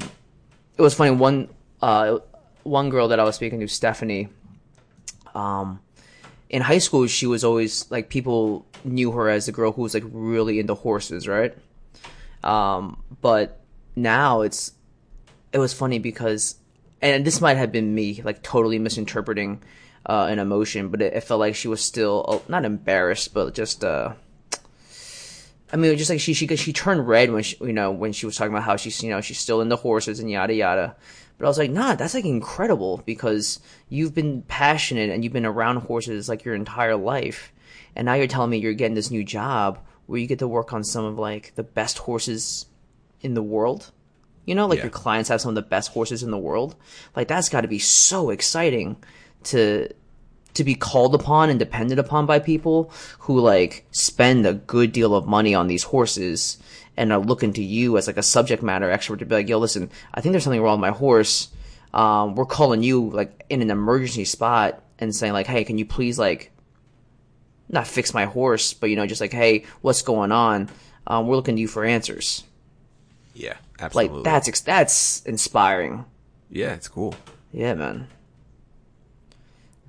[0.77, 1.49] it was funny one
[1.81, 2.19] uh,
[2.63, 4.29] one girl that I was speaking to, Stephanie.
[5.33, 5.79] Um,
[6.49, 9.93] in high school, she was always like people knew her as the girl who was
[9.93, 11.55] like really into horses, right?
[12.43, 13.61] Um, but
[13.95, 14.71] now it's
[15.51, 16.55] it was funny because,
[17.01, 19.61] and this might have been me like totally misinterpreting
[20.05, 23.53] uh, an emotion, but it, it felt like she was still uh, not embarrassed, but
[23.53, 24.13] just uh,
[25.71, 28.25] I mean, just like she she she turned red when she you know when she
[28.25, 30.95] was talking about how she's you know she's still into horses and yada yada.
[31.37, 35.45] But I was like, nah, that's like incredible because you've been passionate and you've been
[35.45, 37.51] around horses like your entire life,
[37.95, 40.73] and now you're telling me you're getting this new job where you get to work
[40.73, 42.65] on some of like the best horses
[43.21, 43.91] in the world.
[44.45, 44.85] You know, like Yeah.
[44.85, 46.75] your clients have some of the best horses in the world.
[47.15, 48.95] Like that's got to be so exciting
[49.43, 49.89] to
[50.57, 55.15] to be called upon and depended upon by people who like spend a good deal
[55.15, 56.57] of money on these horses
[56.97, 59.59] and are looking to you as like a subject matter expert to be like, yo,
[59.59, 61.49] listen, I think there's something wrong with my horse.
[61.93, 65.85] Um, we're calling you like in an emergency spot and saying like, hey, can you
[65.85, 66.51] please like
[67.69, 70.69] not fix my horse, but you know, just like, hey, what's going on?
[71.05, 72.43] Um, we're looking to you for answers.
[73.33, 73.55] Yeah.
[73.79, 74.17] absolutely.
[74.17, 76.05] Like that's ex- that's inspiring.
[76.49, 77.15] Yeah, it's cool.
[77.51, 78.07] Yeah, man.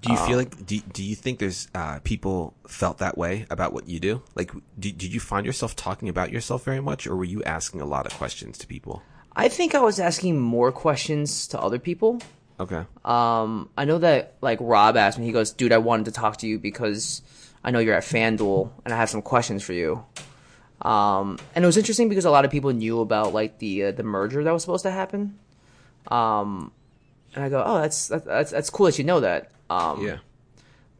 [0.00, 3.46] Do you Um, feel like do do you think there's uh, people felt that way
[3.50, 4.22] about what you do?
[4.36, 7.80] Like, did did you find yourself talking about yourself very much, or were you asking
[7.80, 9.02] a lot of questions to people?
[9.34, 12.20] I think I was asking more questions to other people.
[12.60, 12.84] Okay.
[13.04, 15.26] Um, I know that like Rob asked me.
[15.26, 17.22] He goes, "Dude, I wanted to talk to you because
[17.64, 20.04] I know you're at FanDuel and I have some questions for you."
[20.82, 23.92] Um, and it was interesting because a lot of people knew about like the uh,
[23.92, 25.38] the merger that was supposed to happen.
[26.06, 26.70] Um,
[27.34, 30.18] and I go, "Oh, that's that's that's, that's cool that you know that." Um, yeah.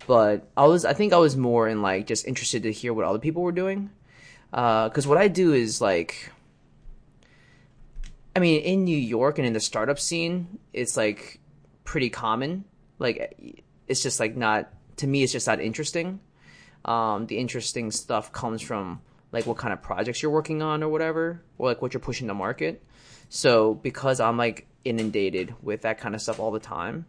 [0.07, 3.05] but I was I think I was more in like just interested to hear what
[3.05, 3.91] other people were doing.
[4.53, 6.31] Uh because what I do is like,
[8.37, 11.41] I mean, in New York and in the startup scene, it's like
[11.85, 12.65] pretty common.
[12.99, 15.23] Like, it's just like not to me.
[15.23, 16.21] It's just not interesting.
[16.85, 19.01] Um, the interesting stuff comes from
[19.33, 22.29] like what kind of projects you're working on or whatever, or like what you're pushing
[22.29, 22.83] to market.
[23.29, 27.07] So because I'm like inundated with that kind of stuff all the time,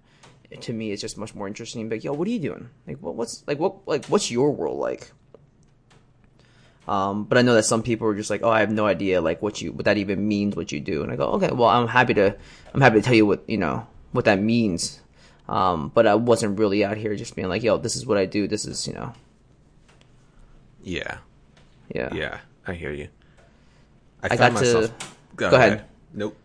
[0.61, 1.89] to me it's just much more interesting.
[1.89, 2.69] Like, yo, what are you doing?
[2.87, 5.11] Like, what, what's like what like what's your world like?
[6.87, 9.21] Um, but I know that some people are just like, oh, I have no idea
[9.21, 11.03] like what you what that even means, what you do.
[11.03, 12.35] And I go, okay, well, I'm happy to
[12.73, 14.99] I'm happy to tell you what you know what that means.
[15.47, 18.25] Um, but I wasn't really out here just being like, yo, this is what I
[18.25, 18.47] do.
[18.47, 19.13] This is you know,
[20.83, 21.17] Yeah.
[21.93, 22.39] yeah, Yeah.
[22.67, 23.07] I hear you.
[24.21, 24.91] I got to-
[25.35, 25.85] Go, go ahead.
[26.13, 26.35] Nope.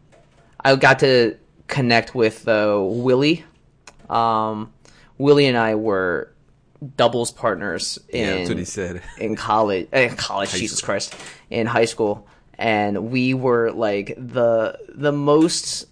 [0.60, 1.36] I got to
[1.66, 3.44] connect with uh, Willie.
[4.10, 4.72] Um,
[5.18, 6.32] Willie and I were
[6.96, 9.02] doubles partners in Yeah, that's what he said.
[9.18, 9.88] in college.
[9.92, 10.86] Eh, college, Jesus school.
[10.86, 11.14] Christ,
[11.50, 12.26] in high school,
[12.58, 15.86] and we were like the the most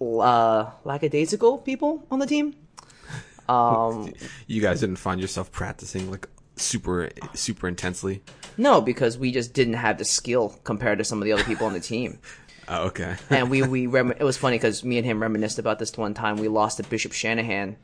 [0.00, 2.54] uh, lackadaisical people on the team.
[3.48, 4.12] Um,
[4.46, 8.22] You guys didn't find yourself practicing like super super intensely.
[8.56, 11.66] no, because we just didn't have the skill compared to some of the other people
[11.66, 12.18] on the team.
[12.70, 13.16] Oh, okay.
[13.30, 16.14] and we we rem- it was funny because me and him reminisced about this one
[16.14, 17.76] time we lost to Bishop Shanahan,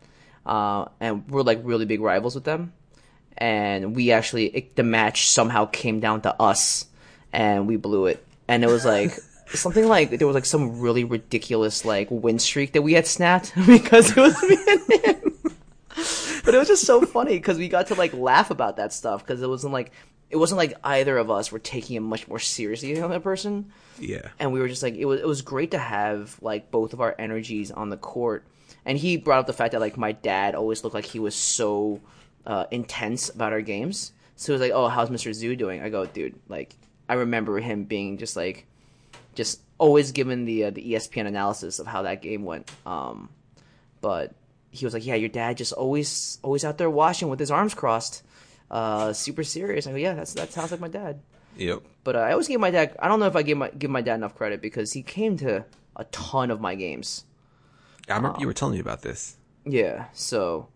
[0.46, 2.72] uh, and we're like really big rivals with them,
[3.36, 6.86] and we actually it, the match somehow came down to us,
[7.32, 9.12] and we blew it, and it was like.
[9.50, 13.52] Something like there was like some really ridiculous like win streak that we had snapped
[13.66, 15.32] because it was me and him.
[16.44, 19.24] But it was just so funny because we got to like laugh about that stuff
[19.24, 19.92] because it wasn't like
[20.30, 23.20] it wasn't like either of us were taking it much more seriously than the other
[23.20, 23.72] person.
[23.98, 24.28] Yeah.
[24.38, 27.00] and we were just like it was it was great to have like both of
[27.00, 28.44] our energies on the court.
[28.84, 31.34] And he brought up the fact that like my dad always looked like he was
[31.34, 32.00] so
[32.46, 34.12] uh, intense about our games.
[34.36, 35.82] So he was like oh how's mr zoo doing?
[35.82, 36.74] I go dude like
[37.08, 38.66] i remember him being just like
[39.34, 42.70] just always given the uh, the espn analysis of how that game went.
[42.84, 43.28] Um
[44.00, 44.34] but
[44.70, 47.72] he was like yeah your dad just always always out there watching with his arms
[47.72, 48.22] crossed
[48.70, 51.20] uh super serious i go yeah that's that sounds like my dad
[51.58, 51.82] Yep.
[52.04, 52.94] but uh, I always give my dad.
[53.00, 55.38] I don't know if I give my give my dad enough credit because he came
[55.38, 55.64] to
[55.96, 57.24] a ton of my games.
[58.10, 59.36] I remember you were telling me about this.
[59.64, 60.68] Yeah, so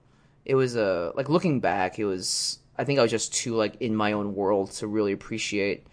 [0.46, 2.60] it was uh, like looking back, it was.
[2.78, 5.86] I think I was just too like in my own world to really appreciate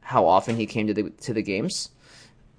[0.00, 1.90] how often he came to the to the games.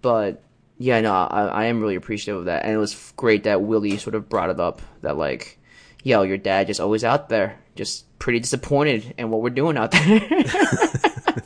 [0.02, 0.42] But
[0.78, 3.98] yeah, no, I, I am really appreciative of that, and it was great that Willie
[3.98, 5.60] sort of brought it up that like,
[6.04, 9.92] yo, your dad just always out there, just pretty disappointed in what we're doing out
[9.92, 10.20] there.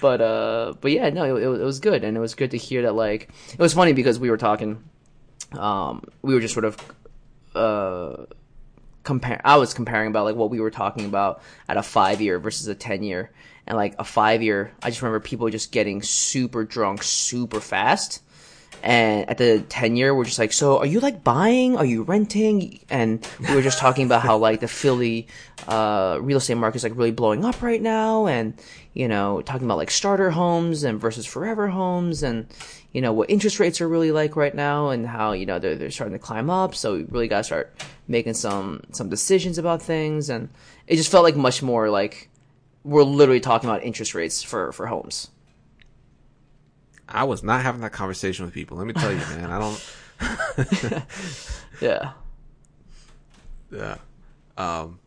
[0.00, 2.82] but uh, but yeah, no, it, it, was- good, and it was good to hear
[2.82, 2.94] that.
[2.94, 4.82] Like, it was funny because we were talking,
[5.52, 6.76] um, we were just sort of
[7.54, 8.26] uh
[9.02, 12.38] compare I was comparing about like what we were talking about at a 5 year
[12.38, 13.32] versus a 10 year
[13.66, 18.22] and like a 5 year I just remember people just getting super drunk super fast
[18.82, 21.76] and at the 10 year we're just like so are you like buying?
[21.76, 22.80] Are you renting?
[22.90, 25.26] And we were just talking about how like the Philly
[25.68, 28.54] uh real estate market is like really blowing up right now and
[28.94, 32.46] you know talking about like starter homes and versus forever homes and
[32.92, 35.76] you know what interest rates are really like right now and how you know they're,
[35.76, 36.74] they're starting to climb up.
[36.74, 37.72] So we really got to start
[38.08, 40.28] making some some decisions about things.
[40.28, 40.48] And
[40.86, 42.28] it just felt like much more like
[42.82, 45.28] we're literally talking about interest rates for for homes
[47.10, 48.76] I was not having that conversation with people.
[48.76, 49.50] Let me tell you, man.
[49.50, 51.04] I don't.
[51.80, 52.12] yeah
[53.70, 53.96] Yeah.
[54.56, 54.98] Um.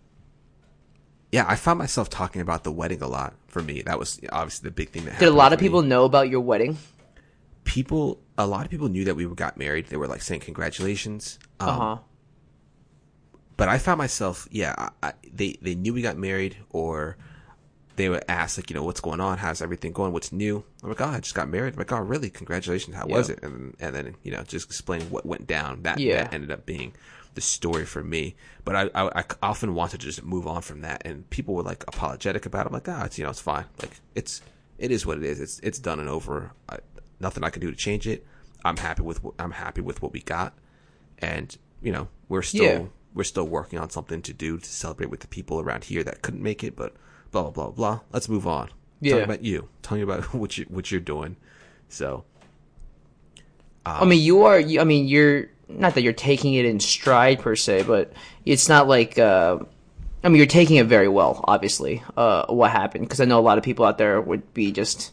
[1.32, 3.34] Yeah, I found myself talking about the wedding a lot.
[3.48, 5.28] For me, that was obviously the big thing that happened.
[5.28, 5.88] did a lot of people me.
[5.90, 6.78] know about your wedding
[7.66, 9.88] People, a lot of people knew that we got married.
[9.88, 11.40] They were like saying congratulations.
[11.60, 11.98] Um, uh-huh
[13.58, 17.18] but I found myself, yeah, I, they they knew we got married, or
[17.96, 19.38] they would ask like, you know, what's going on?
[19.38, 20.14] How's everything going?
[20.14, 20.64] What's new?
[20.82, 21.74] I'm like, oh, I just got married.
[21.74, 22.30] I'm like, oh, really?
[22.30, 22.96] Congratulations.
[22.96, 23.44] How was it?
[23.44, 25.84] And and then you know, just explain what went down.
[25.84, 26.24] That Yeah.
[26.24, 26.94] that ended up being
[27.36, 28.36] the story for me.
[28.66, 31.64] But I, I I often wanted to just move on from that, and people were
[31.64, 32.68] like apologetic about it.
[32.70, 33.66] I'm like, ah, it's you know, it's fine.
[33.82, 34.42] Like it's
[34.78, 35.40] it is what it is.
[35.40, 36.52] It's it's done and over.
[36.70, 36.78] I,
[37.20, 38.26] nothing I can do to change it.
[38.66, 40.54] I'm happy with what, I'm happy with what we got,
[41.20, 42.86] and you know, we're still Yeah.
[43.14, 46.22] we're still working on something to do to celebrate with the people around here that
[46.22, 46.94] couldn't make it, but
[47.34, 48.00] blah blah blah blah.
[48.14, 48.70] Let's move on.
[49.02, 49.16] Yeah.
[49.16, 49.68] me about you.
[49.82, 51.36] Tell me about what you what you're doing.
[51.90, 52.24] So
[53.86, 54.58] I mean, you are.
[54.58, 58.14] I mean, you're not that you're taking it in stride per se, but
[58.46, 59.20] it's not like.
[59.20, 59.60] Uh,
[60.24, 61.44] I mean, you're taking it very well.
[61.46, 63.04] Obviously, uh, what happened?
[63.04, 65.12] Because I know a lot of people out there would be just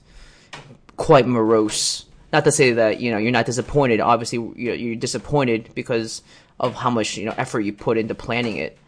[0.97, 2.05] quite morose.
[2.33, 4.01] Not to say that you know you're not disappointed.
[4.01, 6.23] Obviously, you're, you're disappointed because
[6.61, 8.79] of how much you know effort you put into planning it.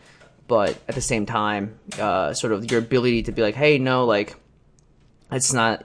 [0.49, 4.05] But at the same time, uh, sort of your ability to be like, hey, no,
[4.05, 4.37] like,
[5.31, 5.85] it's not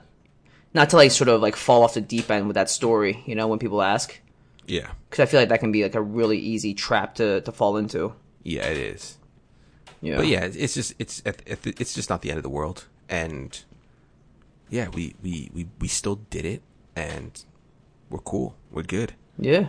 [0.74, 3.34] not to like sort of like fall off the deep end with that story, you
[3.34, 4.20] know, when people ask,
[4.66, 7.52] yeah, because I feel like that can be like a really easy trap to to
[7.52, 8.14] fall into.
[8.42, 9.16] yeah, it is.
[10.00, 13.58] Yeah, But yeah, it's just it's it's just not the end of the world, and
[14.68, 16.62] yeah, we we we we still did it,
[16.94, 17.42] and
[18.10, 18.54] we're cool.
[18.70, 19.14] We're good.
[19.38, 19.68] yeah,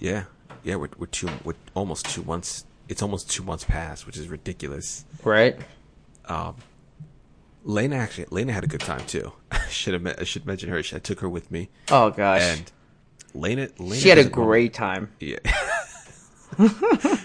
[0.00, 0.24] Yeah,
[0.64, 2.64] yeah, we're we're two we're almost two months.
[2.88, 5.04] It's almost two months past, which is ridiculous.
[5.24, 5.56] right.
[6.24, 6.56] Um,
[7.64, 9.32] Lena actually, Lena had a good time too.
[9.50, 10.78] I should have, I should mention her.
[10.78, 12.72] I took her with me, Oh gosh, and
[13.34, 15.10] Lena, Lena she had a great time.
[15.20, 15.38] Yeah.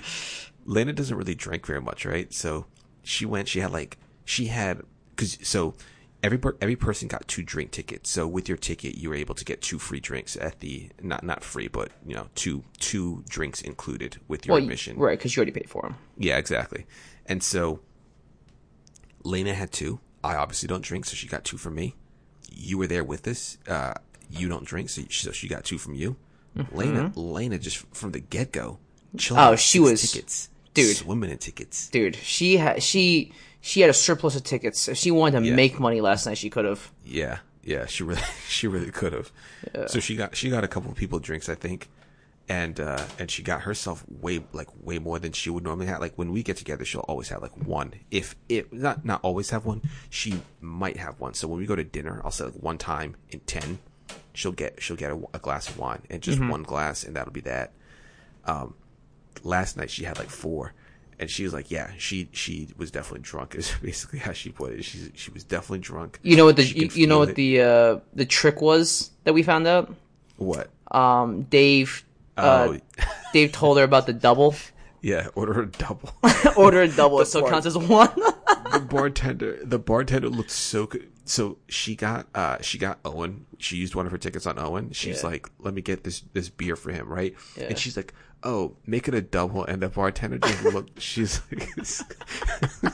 [0.66, 2.34] Lena doesn't really drink very much, right?
[2.34, 2.66] So
[3.04, 3.48] she went.
[3.48, 4.82] She had like she had
[5.16, 5.76] because so
[6.24, 8.10] every every person got two drink tickets.
[8.10, 11.24] So with your ticket, you were able to get two free drinks at the not
[11.24, 14.98] not free, but you know two two drinks included with your Well, admission.
[14.98, 15.18] right?
[15.18, 15.96] Because you already paid for them.
[16.18, 16.86] Yeah, exactly.
[17.26, 17.82] And so
[19.24, 20.00] Lena had two.
[20.24, 21.96] I obviously don't drink, so she got two from me.
[22.52, 23.58] You were there with us.
[23.68, 23.94] Uh,
[24.30, 26.16] you don't drink, so so she got two from you.
[26.72, 28.78] Lena, Lena, just from the get go,
[29.32, 30.96] Oh, she was- tickets, dude.
[30.96, 31.90] swimming in tickets.
[31.90, 33.32] Dude, she had she
[33.66, 34.90] she had a surplus of tickets.
[34.90, 35.56] If she wanted to Yeah.
[35.56, 36.92] make money last night, she could have.
[37.06, 39.32] Yeah, yeah, she really, she really could have.
[39.88, 41.88] So she got, she got a couple of people drinks, I think,
[42.50, 46.02] and uh, and she got herself way like way more than she would normally have.
[46.02, 47.94] Like when we get together, she'll always have like one.
[48.12, 51.34] If it not not always have one, she might have one.
[51.36, 53.80] So when we go to dinner, I'll say like one time in ten,
[54.34, 57.32] she'll get she'll get a, a glass of wine and just one glass, and that'll
[57.32, 57.72] be that.
[58.44, 58.74] Um,
[59.44, 60.74] last night she had like four.
[61.24, 64.74] And she was like, "Yeah, she she was definitely drunk." Is basically how she put
[64.74, 64.84] it.
[64.84, 66.20] She she was definitely drunk.
[66.22, 67.36] You know what the you, you know what it.
[67.36, 69.96] the uh the trick was that we found out.
[70.36, 70.70] What?
[70.92, 72.04] Um, Dave.
[72.36, 73.04] Uh, oh,
[73.34, 74.54] Dave told her about the double.
[75.02, 75.30] yeah.
[75.34, 76.14] Order a double.
[76.58, 78.10] Order a double, so it bar- counts as one.
[78.74, 81.10] the bartender, the bartender looked so good.
[81.26, 83.46] So she got, uh, she got Owen.
[83.58, 84.92] She used one of her tickets on Owen.
[84.92, 85.30] She's Yeah.
[85.30, 87.66] like, "Let me get this this beer for him, right?" Yeah.
[87.66, 88.14] And she's like,
[88.44, 91.02] "Oh, make it a double." And the bartender just looked.
[91.02, 91.70] She's like,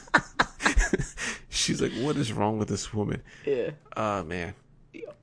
[1.50, 3.72] she's like, "What is wrong with this woman?" yeah.
[3.96, 4.54] Oh man.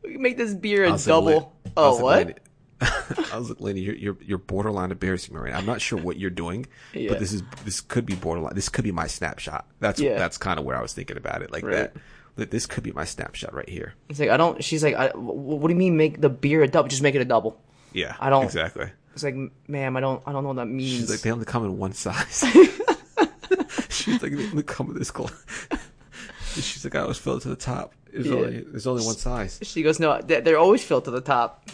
[0.04, 1.57] Make this beer a like, "Lin- double.
[1.66, 2.40] I Oh like,
[2.80, 3.32] what?
[3.32, 5.59] I was like, Lenny, you're, you're you're borderline embarrassing me right now.
[5.59, 7.11] I'm not sure what you're doing, Yeah.
[7.11, 8.54] but this is this could be borderline.
[8.54, 9.66] This could be my snapshot.
[9.80, 10.16] That's Yeah.
[10.18, 11.74] that's kind of where I was thinking about it, like Right.
[11.76, 11.96] that.
[12.37, 13.95] That this could be my snapshot right here.
[14.09, 14.62] It's like I don't.
[14.62, 16.89] She's like, I, what do you mean make the beer a double?
[16.89, 17.59] Just make it a double.
[17.93, 18.91] Yeah, I don't- exactly.
[19.14, 19.34] It's like,
[19.66, 20.22] ma'am, I don't.
[20.26, 20.91] I don't know what that means.
[20.91, 22.45] She's like, they only come in one size.
[23.89, 25.32] She's like, they only come in this glass.
[26.55, 27.95] She's like, I was filled to the top.
[28.12, 28.34] There's Yeah.
[28.34, 29.59] only there's only one size.
[29.62, 31.68] she goes, no, they- they're always filled to the top.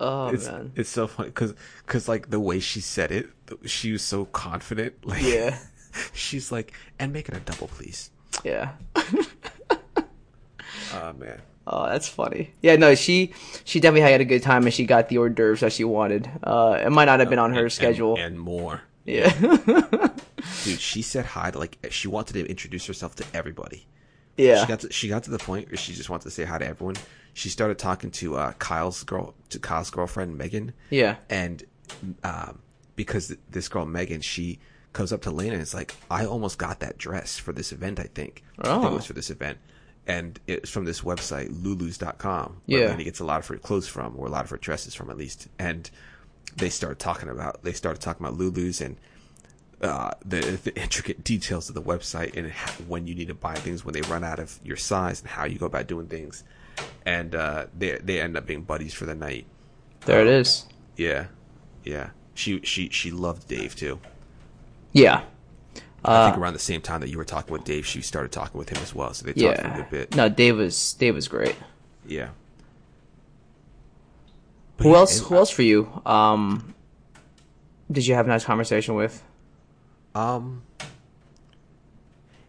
[0.00, 0.70] Oh It's man.
[0.76, 1.54] it's so funny because
[1.84, 3.28] because like the way she said it,
[3.64, 4.94] she was so confident.
[5.04, 5.58] Like, Yeah.
[6.12, 8.10] she's like, and make it a double, please.
[8.44, 8.72] Yeah.
[10.94, 11.40] Oh man.
[11.70, 12.54] Oh, that's funny.
[12.62, 13.32] Yeah, no, she
[13.64, 16.28] she definitely had a good time and she got the hors d'oeuvres that she wanted.
[16.42, 18.14] Uh, it might not have been on her And- schedule.
[18.16, 18.82] and, and more.
[19.04, 19.28] yeah.
[20.64, 23.86] Dude, she said hi to like she wanted to introduce herself to everybody.
[24.36, 24.62] yeah.
[24.62, 26.58] She got to, she got to the point where she just wanted to say hi
[26.58, 26.96] to everyone.
[27.34, 30.72] She started talking to uh, Kyle's girl to Kyle's girlfriend Megan.
[30.90, 31.16] Yeah.
[31.28, 31.64] And
[32.24, 32.60] um,
[32.96, 34.58] because th- this girl Megan, she
[34.98, 37.98] comes up to Lena and is like, "I almost got that dress for this event.
[37.98, 38.42] I think.
[38.58, 38.88] I think Oh.
[38.88, 39.58] it was for this event."
[40.06, 42.90] And it's from this website, lulus.com, where Yeah.
[42.90, 45.10] Lena gets a lot of her clothes from, or a lot of her dresses from,
[45.10, 45.48] at least.
[45.58, 45.90] And
[46.56, 48.96] they start talking about they started talking about Lulu's and
[49.80, 53.54] uh, the, the intricate details of the website and how, when you need to buy
[53.54, 56.42] things when they run out of your size and how you go about doing things.
[57.06, 59.46] And uh, they they end up being buddies for the night.
[60.06, 60.66] There it is.
[60.96, 61.26] Yeah,
[61.84, 62.10] yeah.
[62.34, 64.00] She she she loved Dave too.
[64.92, 65.22] Yeah.
[66.04, 68.30] I Uh, think around the same time that you were talking with Dave, she started
[68.32, 69.12] talking with him as well.
[69.14, 69.76] So they talked for a Yeah.
[69.76, 70.14] good bit.
[70.14, 71.56] No, Dave was Dave was great.
[72.06, 72.28] Yeah.
[74.76, 75.18] But Who yeah, else?
[75.18, 76.00] Who else for you?
[76.06, 76.74] Um,
[77.90, 79.22] did you have a nice conversation with?
[80.14, 80.62] Um,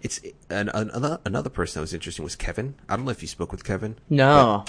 [0.01, 0.19] it's
[0.49, 2.75] an, an, another another person that was interesting was Kevin.
[2.87, 3.97] I don't know if you spoke with Kevin.
[4.09, 4.63] No.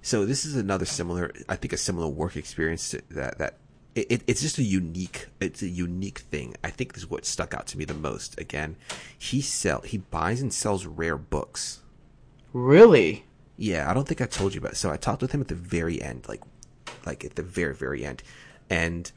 [0.00, 3.38] So this is another similar, I think, a similar work experience to that.
[3.38, 3.58] That
[3.94, 6.54] it, it, it's just a unique, it's a unique thing.
[6.64, 8.38] I think this is what stuck out to me the most.
[8.40, 8.76] Again,
[9.18, 11.80] he sell, he buys and sells rare books.
[12.52, 13.24] Really?
[13.56, 14.72] Yeah, I don't think I told you about.
[14.72, 14.76] It.
[14.76, 16.42] So I talked with him at the very end, like,
[17.06, 18.22] like at the very very end,
[18.70, 19.10] and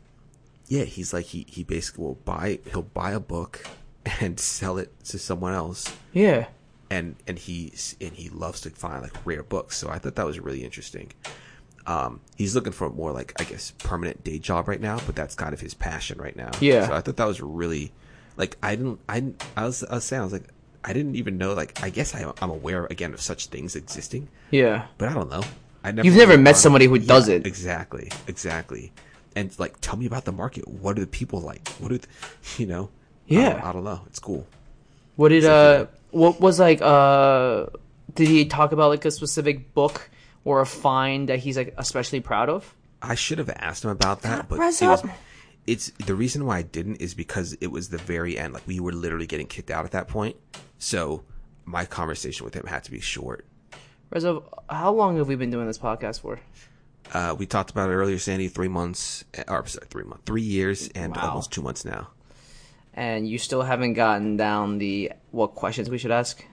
[0.68, 3.66] yeah, he's like he he basically will buy he'll buy a book
[4.20, 6.48] and sell it to someone else Yeah.
[6.90, 9.78] and and he's and he loves to find like rare books.
[9.78, 11.12] So I thought that was really interesting.
[11.88, 15.16] Um, he's looking for a more like I guess permanent day job right now, but
[15.16, 16.52] that's kind of his passion right now.
[16.60, 16.88] Yeah.
[16.88, 17.92] So I thought that was really
[18.38, 19.24] like I didn't I
[19.56, 20.48] I was I was saying I was like
[20.84, 24.28] I didn't even know like I guess I, I'm aware again of such things existing,
[24.52, 24.86] Yeah.
[24.98, 25.44] but I don't know.
[25.84, 27.46] I never You've never met somebody who Yeah, does it.
[27.46, 28.92] Exactly, exactly.
[29.36, 30.68] And like, tell me about the market.
[30.68, 31.68] What are the people like?
[31.80, 32.00] What do
[32.58, 32.90] you know?
[33.30, 33.50] I Yeah.
[33.54, 34.02] don't, I don't know.
[34.08, 34.48] It's cool.
[35.18, 35.86] What did uh?
[36.12, 37.68] What was like uh?
[38.16, 40.10] Did he talk about like a specific book
[40.46, 42.74] or a find that he's like especially proud of?
[43.02, 45.04] I should have asked him about that, but it was,
[45.68, 48.54] it's the reason why I didn't is because it was the very end.
[48.54, 50.38] Like we were literally getting kicked out at that point.
[50.80, 51.24] So
[51.66, 53.46] my conversation with him had to be short.
[54.12, 54.40] Reza,
[54.70, 56.40] how long have we been doing this podcast for?
[57.14, 58.48] Uh, we talked about it earlier, Sandy.
[58.48, 61.30] Three months, or sorry, three months, three years, and Wow.
[61.30, 62.08] almost two months now.
[62.94, 66.44] and you still haven't gotten down the what questions we should ask.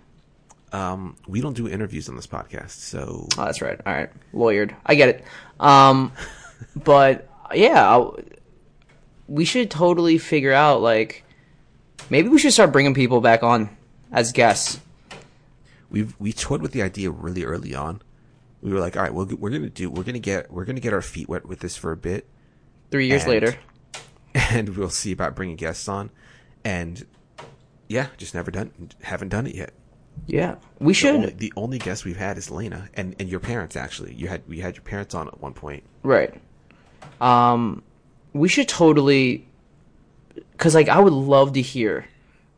[0.72, 3.78] Um, we don't do interviews on this podcast, so Oh, that's right.
[3.84, 4.74] All right, lawyered.
[4.86, 5.24] I get it.
[5.60, 6.12] Um,
[6.76, 8.18] but yeah, I'll-
[9.28, 11.24] we should totally figure out like
[12.10, 13.68] maybe we should start bringing people back on
[14.10, 14.80] as guests.
[15.90, 18.00] we've we toyed with the idea really early on.
[18.62, 20.92] We were like, all right, we're we're gonna do we're gonna get we're gonna get
[20.92, 22.26] our feet wet with this for a bit,
[22.90, 23.54] Three years And- later,
[24.34, 26.10] and we'll see about bringing guests on,
[26.64, 27.04] and
[27.88, 29.72] yeah, just never done haven't done it yet.
[30.26, 31.14] Yeah, we The should.
[31.14, 34.14] only, the only guest we've had is Lena and and your parents actually.
[34.14, 35.82] You had we had your parents on at one point.
[36.02, 36.34] Right.
[37.20, 37.82] Um,
[38.32, 39.46] we should totally,
[40.52, 42.06] because like I would love to hear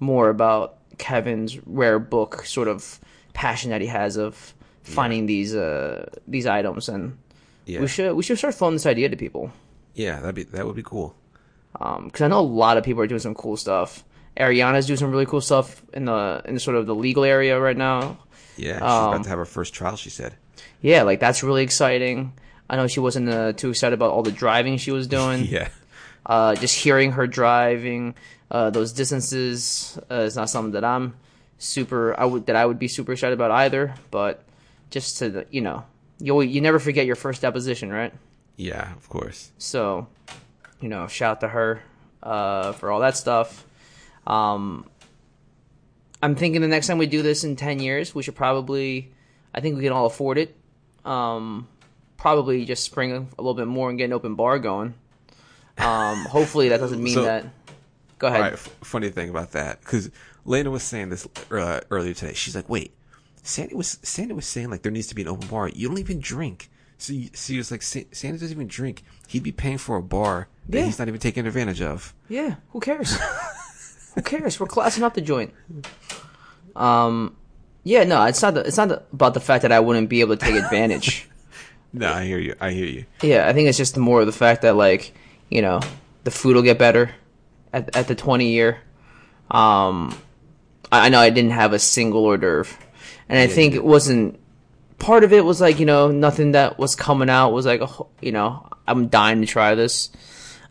[0.00, 3.00] more about Kevin's rare book sort of
[3.32, 7.16] passion that he has of finding these uh these items, and
[7.66, 9.50] Yeah, we should we should start throwing this idea to people.
[9.94, 11.14] yeah, that'd be that would be cool.
[11.80, 14.04] Um, because I know a lot of people are doing some cool stuff.
[14.36, 17.76] Ariana's doing some really cool stuff in the in sort of the legal area right
[17.76, 18.18] now.
[18.56, 19.96] Yeah, she's Um, about to have her first trial.
[19.96, 20.34] She said.
[20.80, 22.32] Yeah, like that's really exciting.
[22.68, 25.44] I know she wasn't uh, too excited about all the driving she was doing.
[25.50, 25.68] Yeah,
[26.26, 28.14] uh, just hearing her driving
[28.50, 31.14] uh, those distances uh, is not something that I'm
[31.58, 33.94] super I would that I would be super excited about either.
[34.10, 34.42] But
[34.90, 35.84] just to you know,
[36.18, 38.12] you you never forget your first deposition, right?
[38.56, 39.50] yeah, of course.
[39.58, 40.06] So,
[40.80, 41.82] you know, shout out to her
[42.22, 43.64] uh, for all that stuff.
[44.26, 44.86] Um,
[46.22, 49.12] I'm thinking the next time we do this in ten years, we should probably,
[49.54, 50.56] I think we can all afford it.
[51.04, 51.68] Um,
[52.16, 54.94] probably just spring a little bit more and get an open bar going.
[55.78, 57.46] Um, hopefully that doesn't mean So- that.
[58.18, 58.40] Go ahead.
[58.40, 60.08] Right, f- funny thing about that because
[60.44, 62.32] Lena was saying this uh, earlier today.
[62.32, 62.94] She's like, "Wait,
[63.42, 65.68] Sandy was Sandy was saying like there needs to be an open bar.
[65.68, 68.06] You don't even drink." So you, she was like, "Sandy
[68.38, 69.02] doesn't even drink.
[69.26, 70.84] He'd be paying for a bar that Yeah.
[70.86, 73.18] he's not even taking advantage of." Yeah, who cares?
[74.14, 74.58] who cares?
[74.60, 75.52] We're classing up the joint.
[76.76, 77.36] Um,
[77.82, 78.54] yeah, no, it's not.
[78.54, 81.28] The, it's not the, about the fact that I wouldn't be able to take advantage.
[81.96, 82.56] No, I hear you.
[82.60, 83.04] I hear you.
[83.22, 85.14] yeah, I think it's just more of the fact that like
[85.48, 85.78] you know
[86.24, 87.12] the food will get better
[87.72, 88.80] at at the twenty year.
[89.48, 90.12] Um,
[90.90, 92.76] I, I know I didn't have a single hors d'oeuvre,
[93.28, 94.40] and I Yeah, think you it wasn't.
[94.98, 98.08] Part of it was like you know nothing that was coming out was like oh,
[98.20, 100.10] you know I'm dying to try this.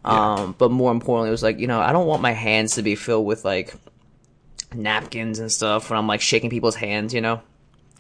[0.06, 2.82] Um, but more importantly, it was like you know I don't want my hands to
[2.82, 3.74] be filled with like
[4.74, 7.14] napkins and stuff when I'm like shaking people's hands.
[7.14, 7.42] You know,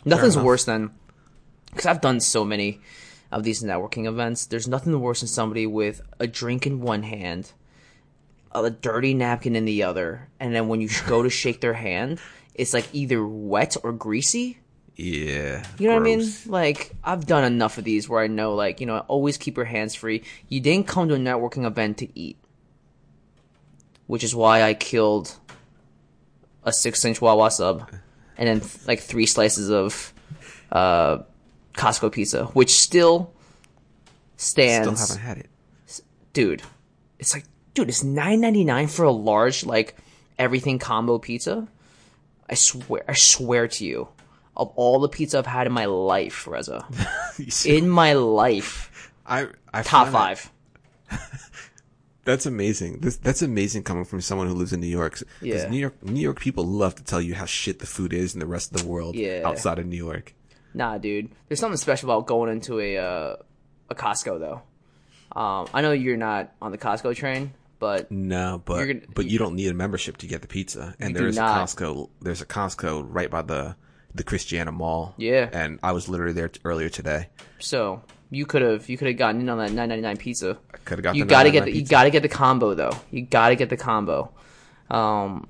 [0.05, 0.91] nothing's worse than
[1.69, 2.81] because I've done so many
[3.31, 4.45] of these networking events.
[4.45, 7.51] There's nothing worse than somebody with a drink in one hand,
[8.51, 12.19] a dirty napkin in the other, and then when you go to shake their hand,
[12.53, 14.59] it's like either wet or greasy.
[14.95, 15.63] Yeah.
[15.79, 16.27] You know what I mean?
[16.45, 19.65] Like I've done enough of these where I know, like you know, always keep your
[19.65, 20.23] hands free.
[20.49, 22.37] You didn't come to a networking event to eat,
[24.07, 25.35] which is why I killed
[26.63, 27.89] a six-inch Wawa sub,
[28.37, 30.13] and then like three slices of
[30.71, 31.19] uh,
[31.73, 33.33] Costco pizza, which still
[34.37, 35.01] stands.
[35.01, 36.01] Still haven't had it.
[36.33, 36.61] dude,
[37.19, 39.95] it's like, dude, it's nine ninety nine for a large like
[40.37, 41.67] everything combo pizza.
[42.49, 44.09] I swear, I swear to you,
[44.55, 46.85] of all the pizza I've had in my life, Reza,
[47.65, 50.51] in my life, I, I top five.
[52.25, 52.99] That's amazing.
[52.99, 55.13] This, that's amazing coming from someone who lives in New York.
[55.15, 55.67] 'Cause Yeah.
[55.69, 58.39] New York, New York people love to tell you how shit the food is in
[58.39, 59.41] the rest of the world Yeah.
[59.45, 60.33] outside of New York.
[60.73, 63.35] Nah, dude, there's something special about going into a uh,
[63.89, 64.61] a Costco though.
[65.37, 69.37] Um, I know you're not on the Costco train, but No, but gonna- but you
[69.37, 70.95] don't need a membership to get the pizza.
[71.01, 71.41] And You do there's a.
[71.41, 72.09] Costco.
[72.21, 73.75] There's a Costco right by the
[74.15, 75.13] the Christiana Mall.
[75.17, 75.49] Yeah.
[75.51, 77.29] and I was literally there t- earlier today.
[77.59, 80.57] so you could have you could have gotten in on that nine ninety nine pizza.
[80.73, 81.15] I could have got.
[81.15, 82.91] you the gotta get the, you gotta get the combo though.
[83.11, 84.31] You gotta get the combo.
[84.89, 85.47] Um,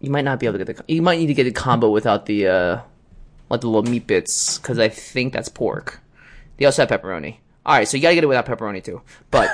[0.00, 0.92] you might not be able to get the.
[0.92, 2.80] You might need to get the combo without the uh,
[3.48, 6.00] like the little meat bits because I think that's pork.
[6.56, 7.36] They also have pepperoni.
[7.64, 9.00] All right, so you gotta get it without pepperoni too.
[9.30, 9.50] But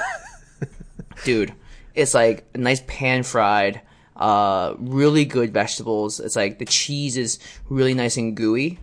[1.24, 1.52] dude,
[1.94, 3.82] it's like a nice pan fried,
[4.20, 6.20] uh, really good vegetables.
[6.20, 8.78] It's like the cheese is really nice and gooey.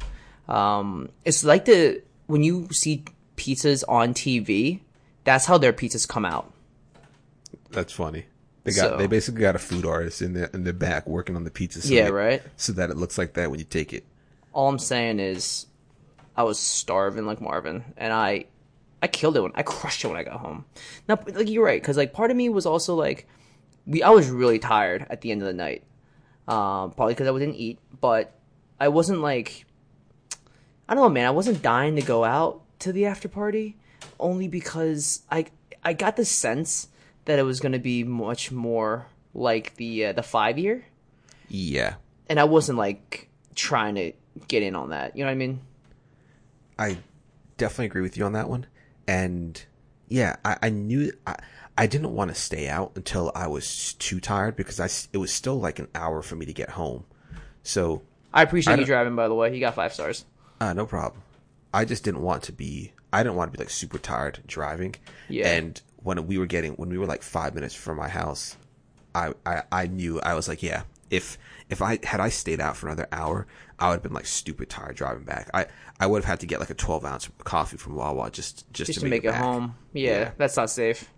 [0.50, 3.06] Um, it's like the when you see
[3.38, 4.82] pizzas on TV,
[5.24, 6.52] that's how their pizzas come out.
[7.70, 8.26] That's funny.
[8.64, 11.36] They got So- they basically got a food artist in the in the back working
[11.36, 11.82] on the pizza.
[11.82, 12.44] So Yeah, that- right?
[12.58, 14.06] So that it looks like that when you take it.
[14.54, 15.68] All I'm saying is,
[16.36, 18.46] I was starving like Marvin, and I,
[19.04, 20.66] I killed it when I crushed it when I got home.
[21.08, 23.28] Now, like you're right, because like part of me was also like,
[23.88, 25.84] we I was really tired at the end of the night,
[26.48, 28.34] um, probably because I didn't eat, but
[28.80, 29.66] I wasn't like,
[30.88, 33.78] I don't know, man, I wasn't dying to go out to the after party,
[34.20, 35.46] only because I
[35.84, 36.90] I got the sense
[37.26, 40.86] that it was gonna be much more like the uh, the five year,
[41.48, 41.96] Yeah,
[42.30, 44.12] and I wasn't like trying to
[44.48, 45.16] get in on that.
[45.16, 45.62] You know what I mean?
[46.78, 46.98] I
[47.58, 48.68] definitely agree with you on that one.
[49.08, 49.64] And
[50.10, 51.38] yeah, I, I knew I,
[51.78, 55.32] I didn't want to stay out until I was too tired because I it was
[55.32, 57.06] still like an hour for me to get home.
[57.64, 58.02] So
[58.34, 59.16] I appreciate I you driving.
[59.16, 60.26] By the way, you got five stars.
[60.60, 61.22] Uh, no problem.
[61.74, 62.94] I just didn't want to be.
[63.14, 64.96] I didn't want to be like super tired driving.
[65.30, 65.52] Yeah.
[65.52, 68.58] And when we were getting, when we were like five minutes from my house,
[69.16, 70.84] I, I, I knew I was like, yeah.
[71.10, 71.38] If
[71.70, 73.48] if I had I stayed out for another hour,
[73.80, 75.50] I would have been like stupid tired driving back.
[75.54, 75.68] I
[76.02, 78.88] I would have had to get like a twelve ounce coffee from Wawa just just,
[78.88, 79.42] Just to, to make it back.
[79.42, 79.76] home.
[79.94, 80.32] Yeah, Yeah.
[80.38, 81.10] that's not safe.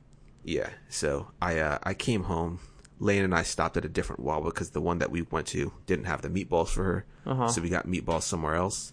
[0.50, 0.70] Yeah.
[0.90, 2.60] So I uh, I came home.
[3.02, 5.72] Lane and I stopped at a different Wawa because the one that we went to
[5.86, 7.06] didn't have the meatballs for her.
[7.26, 7.48] Uh-huh.
[7.48, 8.92] So we got meatballs somewhere else.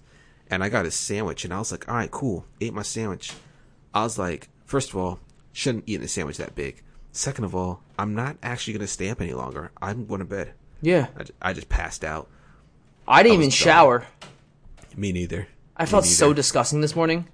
[0.48, 2.44] And I got a sandwich and I was like, all right, cool.
[2.60, 3.32] Ate my sandwich.
[3.92, 5.18] I was like, first of all,
[5.52, 6.82] shouldn't eat a sandwich that big.
[7.10, 9.72] Second of all, I'm not actually going to stay up any longer.
[9.82, 10.52] I'm going to bed.
[10.82, 12.28] Yeah, I, I just passed out.
[13.08, 14.06] I didn't was even shower.
[14.94, 15.48] Me neither.
[15.76, 17.26] I felt so disgusting this morning.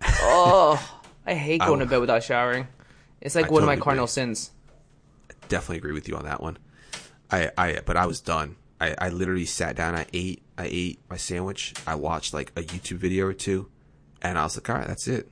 [0.20, 0.80] Oh,
[1.26, 2.66] I hate going I- to bed without showering.
[3.20, 4.10] It's like I one of my totally cardinal agree.
[4.12, 4.50] sins.
[5.48, 6.58] definitely agree with you on that one.
[7.30, 8.56] I, I, but I was done.
[8.80, 9.94] I, I literally sat down.
[9.96, 11.74] I ate, I ate my sandwich.
[11.86, 13.68] I watched like a YouTube video or two,
[14.22, 15.28] and I was like, all right, that's it.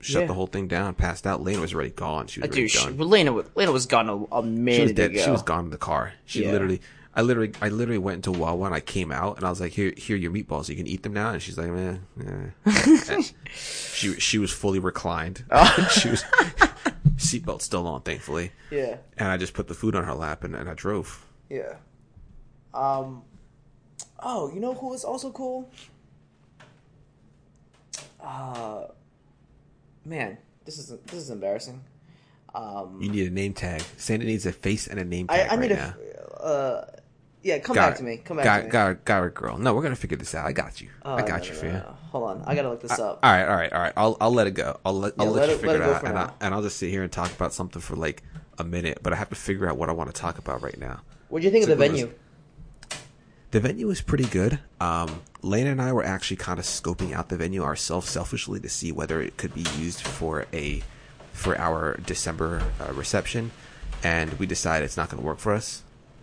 [0.00, 0.26] Shut Yeah.
[0.26, 0.94] the whole thing down.
[0.94, 1.40] Passed out.
[1.42, 2.26] Lena was already gone.
[2.26, 2.98] She was uh, already Dude, she, done.
[3.08, 5.12] Lena, Lena was gone a, a She was minute dead.
[5.12, 5.22] ago.
[5.22, 6.12] She was gone in the car.
[6.26, 6.50] She Yeah.
[6.52, 6.82] literally,
[7.14, 9.72] I literally, I literally went into Wawa and I came out and I was like,
[9.72, 10.68] here, here are your meatballs.
[10.68, 11.30] You can eat them now.
[11.30, 12.04] And she's like, man,
[12.66, 13.20] yeah.
[13.54, 15.44] she, she was fully reclined.
[15.50, 15.88] Oh.
[15.98, 16.22] she was
[17.16, 18.52] seatbelt still on, thankfully.
[18.70, 21.24] Yeah, And I just put the food on her lap and, and I drove.
[21.50, 21.76] yeah.
[22.72, 23.22] Um.
[24.20, 25.70] Oh, you know who was also cool?
[28.20, 28.86] Uh,
[30.04, 31.80] man, this is this is embarrassing.
[32.54, 33.82] Um, You need a name tag.
[33.96, 35.94] Santa needs a face and a name I, tag I right need now.
[36.40, 36.42] a.
[36.44, 36.86] Uh,
[37.44, 37.98] yeah, come Got back it.
[37.98, 38.16] to me.
[38.16, 38.70] Come back got, to me.
[38.70, 39.56] Got, got it, girl.
[39.58, 40.46] No, we're gonna figure this out.
[40.46, 40.88] I got you.
[41.04, 41.72] Oh, I got no, you, no, fam.
[41.74, 41.96] no.
[42.10, 43.20] Hold on, I gotta look this up.
[43.22, 43.92] All right, all right, all right.
[43.96, 44.80] I'll I'll let it go.
[44.84, 46.24] I'll let I'll Yeah, let, let you it- figure let it, it out, and I,
[46.26, 46.34] now.
[46.40, 48.22] and I'll just sit here and talk about something for like
[48.58, 48.98] a minute.
[49.02, 51.02] But I have to figure out what I want to talk about right now.
[51.28, 52.14] What do you think So of the it was- venue?
[53.50, 54.58] The venue was pretty good.
[54.80, 58.68] Um, Lane and I were actually kind of scoping out the venue ourselves selfishly to
[58.68, 60.82] see whether it could be used for a
[61.32, 63.50] for our December uh, reception,
[64.02, 65.82] and we decided it's not going to work for us.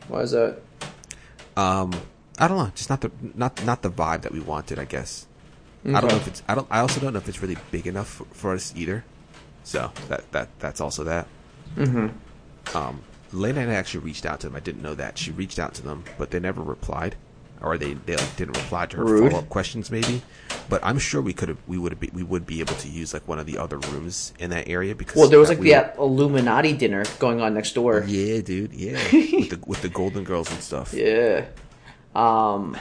[0.09, 0.59] Why is that?
[1.57, 1.93] Um,
[2.39, 4.79] I don't know, just not the not not the vibe that we wanted.
[4.79, 5.27] I guess.
[5.83, 6.43] I don't know if it's.
[6.47, 6.67] I don't.
[6.69, 9.03] I also don't know if it's really big enough for, for us either.
[9.63, 11.27] So that that that's also that.
[11.75, 12.77] Mm-hmm.
[12.77, 14.55] Um, Lena actually reached out to them.
[14.55, 17.15] I didn't know that she reached out to them, but they never replied,
[17.61, 20.21] or they they like, didn't reply to her follow up questions maybe.
[20.69, 21.57] But I'm sure we could have.
[21.67, 22.09] We would be.
[22.13, 24.95] We would be able to use like one of the other rooms in that area
[24.95, 25.17] because.
[25.17, 28.03] Well, there was like we- the Illuminati dinner going on next door.
[28.07, 28.73] Yeah, dude.
[28.73, 30.93] Yeah, with the with the Golden Girls and stuff.
[30.93, 31.45] Yeah.
[32.15, 32.77] Um,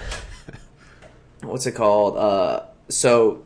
[1.42, 2.16] what's it called?
[2.16, 3.42] Uh, so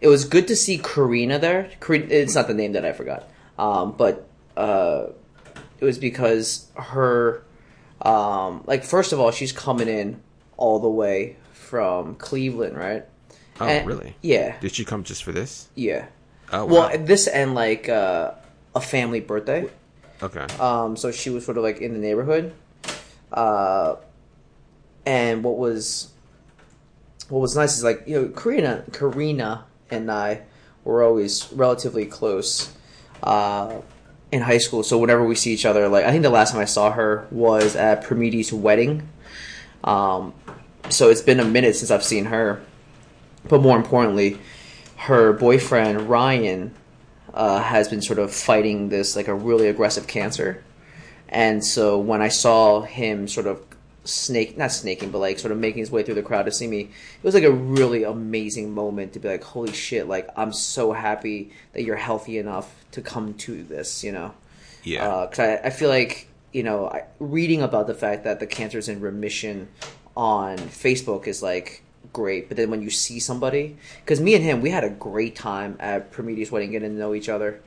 [0.00, 1.70] it was good to see Karina there.
[1.80, 3.28] Karina, it's not the name that I forgot.
[3.58, 5.06] Um, but uh,
[5.80, 7.42] it was because her,
[8.04, 10.20] um, like first of all, she's coming in
[10.56, 13.04] all the way from Cleveland, right?
[13.60, 14.16] Oh, And- really?
[14.22, 15.68] Yeah, Did she come just for this?
[15.74, 16.06] yeah.
[16.52, 18.32] Oh, Well, this and like uh,
[18.74, 19.68] a family birthday.
[20.22, 20.46] okay.
[20.60, 22.52] Um, so she was sort of like in the neighborhood.
[23.32, 23.96] Uh,
[25.06, 26.10] and what was
[27.28, 30.42] what was nice is like you know Karina, Karina and I
[30.84, 32.72] were always relatively close
[33.22, 33.80] uh,
[34.34, 34.82] in high school.
[34.82, 37.26] So whenever we see each other, like I think the last time I saw her
[37.30, 39.08] was at Prometheus' wedding.
[39.84, 40.34] Um,
[40.90, 42.60] so it's been a minute since I've seen her.
[43.48, 44.38] But more importantly,
[44.96, 46.74] her boyfriend Ryan
[47.32, 50.64] uh, has been sort of fighting this like a really aggressive cancer,
[51.28, 53.62] and so when I saw him sort of
[54.04, 56.66] snake not snaking but like sort of making his way through the crowd to see
[56.66, 60.08] me, it was like a really amazing moment to be like, holy shit!
[60.08, 64.34] Like I'm so happy that you're healthy enough to come to this, you know.
[64.84, 65.26] Yeah.
[65.28, 68.88] Because I, I feel like, you know, I, reading about the fact that the cancer's
[68.88, 69.68] in remission
[70.16, 71.82] on Facebook is like
[72.12, 72.48] great.
[72.48, 75.76] But then when you see somebody, because me and him, we had a great time
[75.80, 77.60] at Prometheus Wedding, getting to know each other.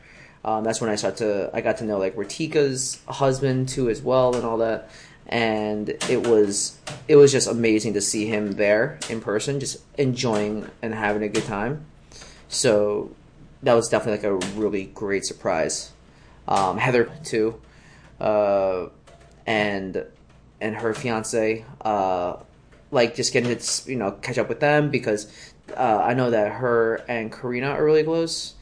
[0.45, 4.01] Um, that's when I started to, I got to know like Ratika's husband too as
[4.01, 4.89] well and all that.
[5.27, 10.69] And it was, it was just amazing to see him there in person, just enjoying
[10.81, 11.85] and having a good time.
[12.47, 13.11] So
[13.63, 15.91] that was definitely like a really great surprise.
[16.47, 17.59] Um, Heather too,
[18.19, 18.87] uh,
[19.45, 20.05] and
[20.61, 22.37] and her fiance, uh,
[22.91, 25.31] like just getting to you know catch up with them because
[25.75, 28.55] uh, I know that her and Karina are really close,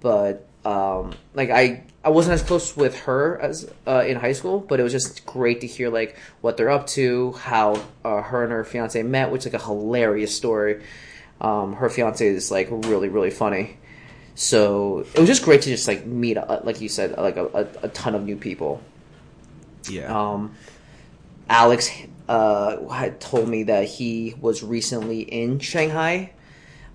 [0.00, 4.58] but um, like I I wasn't as close with her as uh, in high school,
[4.60, 8.42] but it was just great to hear like what they're up to, how uh, her
[8.42, 10.82] and her fiance met, which is like a hilarious story.
[11.40, 13.78] Um, her fiance is like really really funny,
[14.34, 17.46] so it was just great to just like meet, uh, like you said, like a,
[17.46, 18.80] a, a ton of new people.
[19.88, 20.06] Yeah.
[20.16, 20.54] Um,
[21.48, 21.90] Alex
[22.28, 26.32] uh, had told me that he was recently in Shanghai.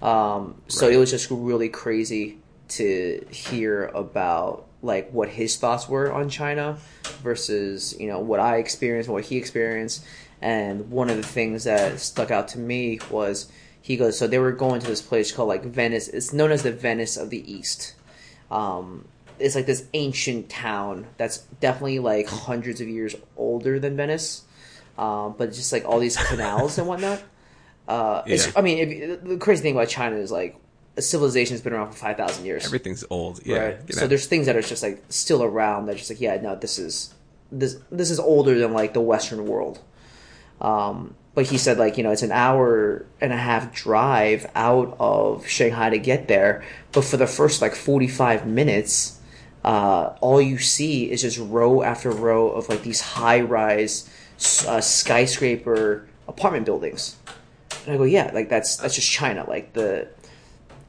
[0.01, 0.95] Um, so Right.
[0.95, 2.37] it was just really crazy
[2.69, 6.77] to hear about like what his thoughts were on China
[7.23, 10.03] versus you know what I experienced, what he experienced,
[10.41, 13.51] and one of the things that stuck out to me was
[13.81, 16.09] he goes, so they were going to this place called like Venice.
[16.09, 17.95] It's known as the Venice of the East.
[18.51, 19.05] Um,
[19.39, 24.43] it's like this ancient town that's definitely like hundreds of years older than Venice,
[24.97, 27.23] um, but just like all these canals and whatnot.
[27.87, 28.53] Uh, it's, Yeah.
[28.57, 30.57] I mean, if, the crazy thing about China is like
[31.01, 33.45] civilization's been around for five thousand years, Everything's old.
[33.45, 33.57] Yeah.
[33.57, 33.93] right?
[33.93, 36.79] So there's things that are just like still around that just like yeah, no, this
[36.79, 37.13] is
[37.51, 39.79] this this is older than like the Western world.
[40.59, 44.95] Um, but he said like you know it's an hour and a half drive out
[44.99, 49.19] of Shanghai to get there, but for the first like 45 minutes,
[49.63, 54.09] uh, all you see is just row after row of like these high rise
[54.67, 57.17] uh, skyscraper apartment buildings.
[57.85, 59.45] And I go, yeah, like that's that's just China.
[59.47, 60.07] Like the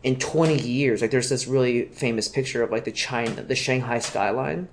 [0.03, 3.99] in 20 years, like there's this really famous picture of like the China, the Shanghai
[3.99, 4.68] skyline,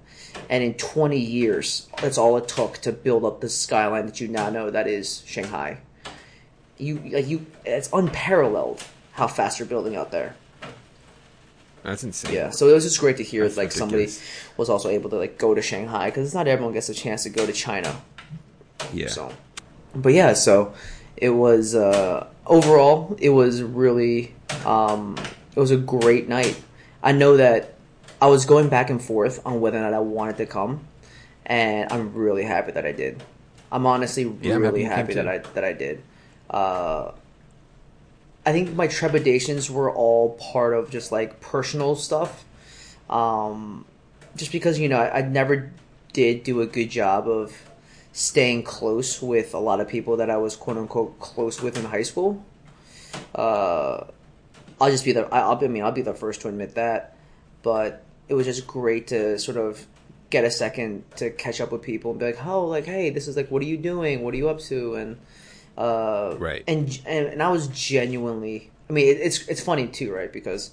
[0.50, 4.28] and in 20 years, that's all it took to build up the skyline that you
[4.28, 5.80] now know that is Shanghai.
[6.78, 10.36] You like you, it's unparalleled how fast they're building out there.
[11.84, 12.34] That's insane.
[12.34, 14.10] Yeah, so it was just great to hear That's like somebody
[14.58, 17.24] was also able to like go to Shanghai because it's not everyone gets a chance
[17.24, 18.02] to go to China.
[18.92, 19.08] Yeah.
[19.08, 19.32] So,
[19.96, 20.74] but yeah, so
[21.16, 24.35] it was uh, overall it was really
[24.66, 25.18] um,
[25.56, 26.62] it was a great night.
[27.04, 27.76] I know that
[28.22, 30.88] I was going back and forth on whether or not I wanted to come,
[31.46, 33.22] and I'm really happy that I did.
[33.72, 36.02] I'm honestly Yeah, I'm really happy happy that I that I did.
[36.50, 37.12] Uh,
[38.46, 42.46] I think my trepidations were all part of just like personal stuff.
[43.10, 43.86] Um,
[44.36, 45.72] just because you know I, I never
[46.14, 47.54] did do a good job of
[48.14, 51.86] staying close with a lot of people that I was quote unquote close with in
[51.86, 52.44] high school.
[53.34, 54.06] Uh,
[54.80, 56.76] I'll just be the I- I'll be, I mean I'll be the first to admit
[56.76, 57.16] that,
[57.64, 59.86] but it was just great to sort of
[60.30, 63.28] get a second to catch up with people and be like, oh, like hey, this
[63.28, 64.22] is like what are you doing?
[64.22, 64.96] What are you up to?
[64.96, 65.18] And
[65.78, 66.64] uh, Right.
[66.68, 68.72] and and, and I was genuinely.
[68.90, 70.32] I mean, it, it's it's funny too, right?
[70.32, 70.72] Because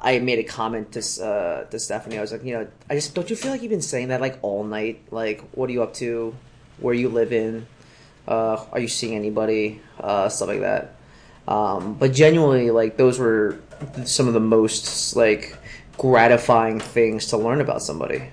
[0.00, 2.18] I made a comment to uh, to Stephanie.
[2.18, 4.20] I was like, you know, I just don't you feel like you've been saying that
[4.20, 5.02] like all night?
[5.10, 6.34] Like, what are you up to?
[6.78, 7.66] Where you live in?
[8.26, 9.80] Uh, are you seeing anybody?
[10.00, 10.96] Uh, stuff like that.
[11.48, 13.58] Um, but genuinely, like those were
[14.04, 15.56] some of the most like
[15.98, 18.28] gratifying things to learn about somebody.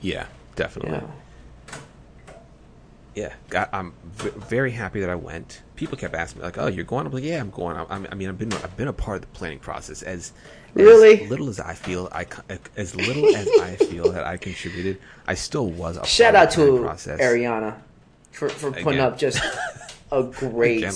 [0.00, 0.92] Yeah, definitely.
[0.98, 1.06] Yeah.
[3.14, 5.62] Yeah, got, I'm v- very happy that I went.
[5.74, 8.14] People kept asking me like, "Oh, you're going?" I'm like, "Yeah, I'm going." I, I
[8.14, 10.32] mean, I've been I've been a part of the planning process as
[10.74, 11.22] Really?
[11.22, 12.26] as little as I feel I
[12.76, 14.98] as little as I feel that I contributed.
[15.26, 17.20] I still was a Shout part out of the to process.
[17.20, 17.76] Ariana
[18.32, 19.00] for for putting Again.
[19.00, 19.40] up just
[20.12, 20.94] a great, Again.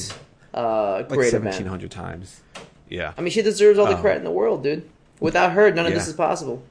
[0.55, 1.69] uh, great seventeen event.
[1.69, 2.41] hundred times.
[2.89, 4.89] Yeah, I mean, she deserves all the Um, credit in the world, dude.
[5.21, 6.63] Without her, none of this is possible.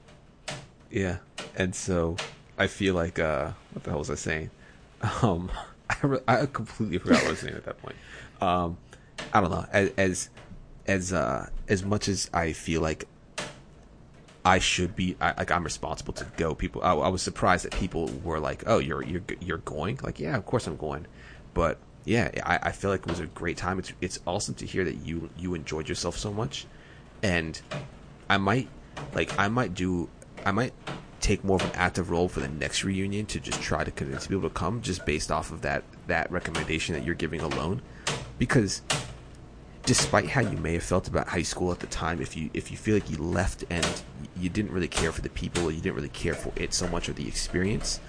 [0.92, 1.18] Yeah,
[1.56, 2.18] and so
[2.58, 4.50] I feel like uh, what the hell was I saying?
[5.22, 5.50] Um,
[5.90, 7.96] I, re- I completely forgot what I was saying at that point.
[8.42, 8.78] Um,
[9.34, 9.66] I don't know.
[9.72, 10.30] As as
[10.88, 13.06] as uh, as much as I feel like
[14.46, 16.54] I should be, I, like I'm responsible to go.
[16.56, 20.20] People, I, I was surprised that people were like, "Oh, you're you're you're going?" Like,
[20.20, 21.06] yeah, of course I'm going.
[21.54, 23.80] But yeah, I, I feel like it was a great time.
[23.80, 26.66] It's it's awesome to hear that you you enjoyed yourself so much,
[27.22, 27.60] and
[28.30, 28.68] I might
[29.14, 30.10] like I might do
[30.46, 30.74] I might
[31.20, 34.28] take more of an active role for the next reunion to just try to convince
[34.28, 37.82] people to come just based off of that that recommendation that you're giving alone
[38.38, 38.82] because
[39.84, 42.72] despite how you may have felt about high school at the time if you if
[42.72, 44.02] you feel like you left and
[44.38, 47.10] you didn't really care for the people you didn't really care for it so much
[47.10, 48.00] or the experience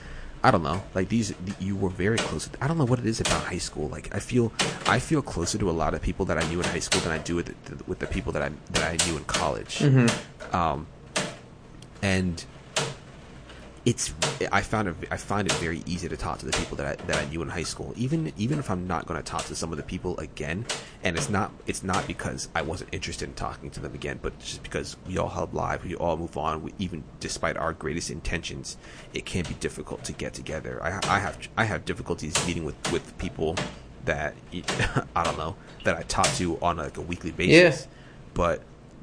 [0.43, 0.83] I don't know.
[0.95, 2.49] Like these, you were very close.
[2.61, 3.89] I don't know what it is about high school.
[3.89, 4.53] Like I feel,
[4.87, 7.13] I feel closer to a lot of people that I knew in high school than
[7.13, 9.83] I do with the, with the people that I that I knew in college.
[10.53, 10.87] Um,
[12.03, 12.43] and
[13.87, 14.13] it's
[14.53, 17.05] I found it I find it very easy to talk to the people that I,
[17.07, 17.95] that I knew in high school.
[17.97, 20.67] Even even if I'm not going to talk to some of the people again,
[21.03, 24.39] and it's not it's not because I wasn't interested in talking to them again, but
[24.39, 26.63] just because we all have lives, we all move on.
[26.63, 28.77] We, even despite our greatest intentions,
[29.15, 30.83] it can be difficult to get together.
[30.83, 33.57] I, I have I have difficulties meeting with with people
[34.05, 34.35] that
[35.17, 37.83] I don't know that I talk to on like a weekly basis.
[37.83, 37.93] Yeah.
[38.35, 38.63] But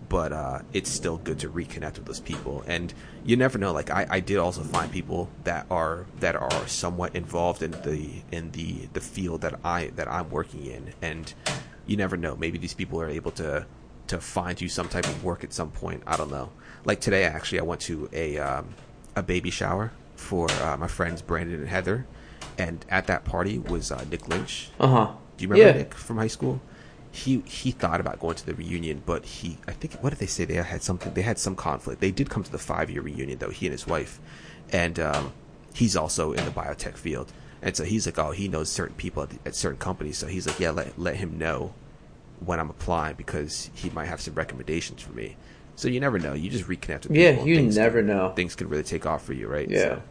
[0.09, 2.63] but uh, it's still good to reconnect with those people.
[2.67, 2.93] And
[3.28, 3.73] you never know.
[3.73, 8.23] Like I, I did also find people that are that are somewhat involved in the
[8.32, 11.32] in the the field that I that I'm working in, and
[11.86, 12.36] you never know.
[12.38, 13.67] Maybe these people are able to
[14.07, 16.01] to find you some type of work at some point.
[16.07, 16.51] I don't know.
[16.86, 18.69] Like today, actually, I went to a um,
[19.15, 22.07] a baby shower for uh, my friends Brandon and Heather,
[22.57, 24.69] and at that party was uh, Nick Lynch.
[24.80, 25.11] Uh huh.
[25.36, 25.84] Do you remember Yeah.
[25.84, 26.61] Nick from high school?
[27.24, 30.26] He he thought about going to the reunion, but he I think what did they
[30.28, 30.45] say?
[30.45, 31.13] They had something.
[31.13, 31.99] They had some conflict.
[32.01, 33.49] They did come to the five year reunion though.
[33.49, 34.20] He and his wife,
[34.72, 35.34] and um,
[35.74, 37.32] he's also in the biotech field.
[37.61, 40.18] And so he's like, oh, he knows certain people at, at certain companies.
[40.20, 41.74] So he's like, yeah, let let him know
[42.45, 45.38] when I'm applying because he might have some recommendations for me.
[45.76, 46.34] So you never know.
[46.34, 48.34] You just reconnect with Yeah, you never can- know.
[48.36, 49.68] Things could really take off for you, right?
[49.70, 49.80] Yeah.
[49.80, 50.01] So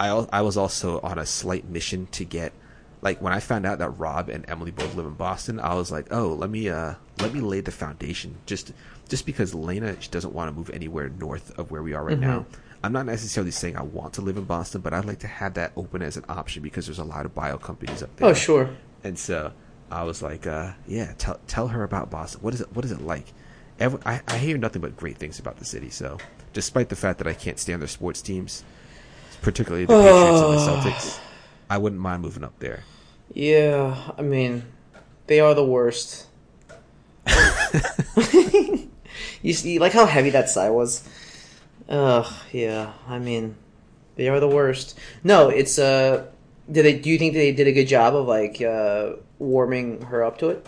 [0.00, 2.52] I I was also on a slight mission to get
[3.04, 5.92] like when I found out that Rob and Emily both live in Boston, I was
[5.92, 8.72] like, oh, let me uh let me lay the foundation just
[9.08, 12.18] just because Lena she doesn't want to move anywhere north of where we are right
[12.18, 12.28] Mm-hmm.
[12.28, 12.46] now.
[12.82, 15.54] I'm not necessarily saying I want to live in Boston, but I'd like to have
[15.54, 18.28] that open as an option because there's a lot of bio companies up there.
[18.28, 18.68] Oh, sure.
[19.04, 19.52] And so
[19.90, 22.40] I was like, uh, yeah, tell tell her about Boston.
[22.42, 22.74] What is it?
[22.74, 23.26] What is it like?
[23.80, 25.90] Every, I, I hear nothing but great things about the city.
[25.90, 26.18] So,
[26.52, 28.64] despite the fact that I can't stand their sports teams,
[29.42, 31.18] particularly the Patriots and the Celtics,
[31.70, 32.84] I wouldn't mind moving up there.
[33.32, 34.64] Yeah, I mean,
[35.26, 36.26] they are the worst.
[39.42, 41.08] you see, like how heavy that sigh was.
[41.88, 42.92] Ugh, yeah.
[43.08, 43.56] I mean,
[44.16, 44.98] they are the worst.
[45.22, 46.26] No, it's uh,
[46.70, 46.98] did they?
[46.98, 50.48] Do you think they did a good job of like uh warming her up to
[50.48, 50.66] it?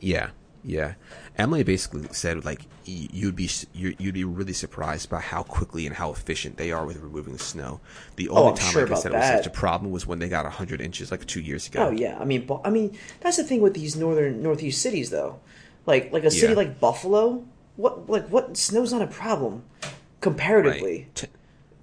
[0.00, 0.30] Yeah,
[0.64, 0.94] yeah.
[1.38, 5.96] Emily basically said like you'd be you- you'd be really surprised by how quickly and
[5.96, 7.80] how efficient they are with removing the snow.
[8.16, 10.06] The oh, only Oh, time sure like I said it was such a problem was
[10.06, 11.88] when they got hundred inches like two years ago.
[11.88, 15.40] Oh yeah, I mean, I mean that's the thing with these northern northeast cities though.
[15.84, 16.56] Like like a city Yeah.
[16.58, 17.44] like Buffalo,
[17.76, 19.64] what like what snow's not a problem
[20.20, 20.96] comparatively.
[20.98, 21.14] Right.
[21.14, 21.30] Ten,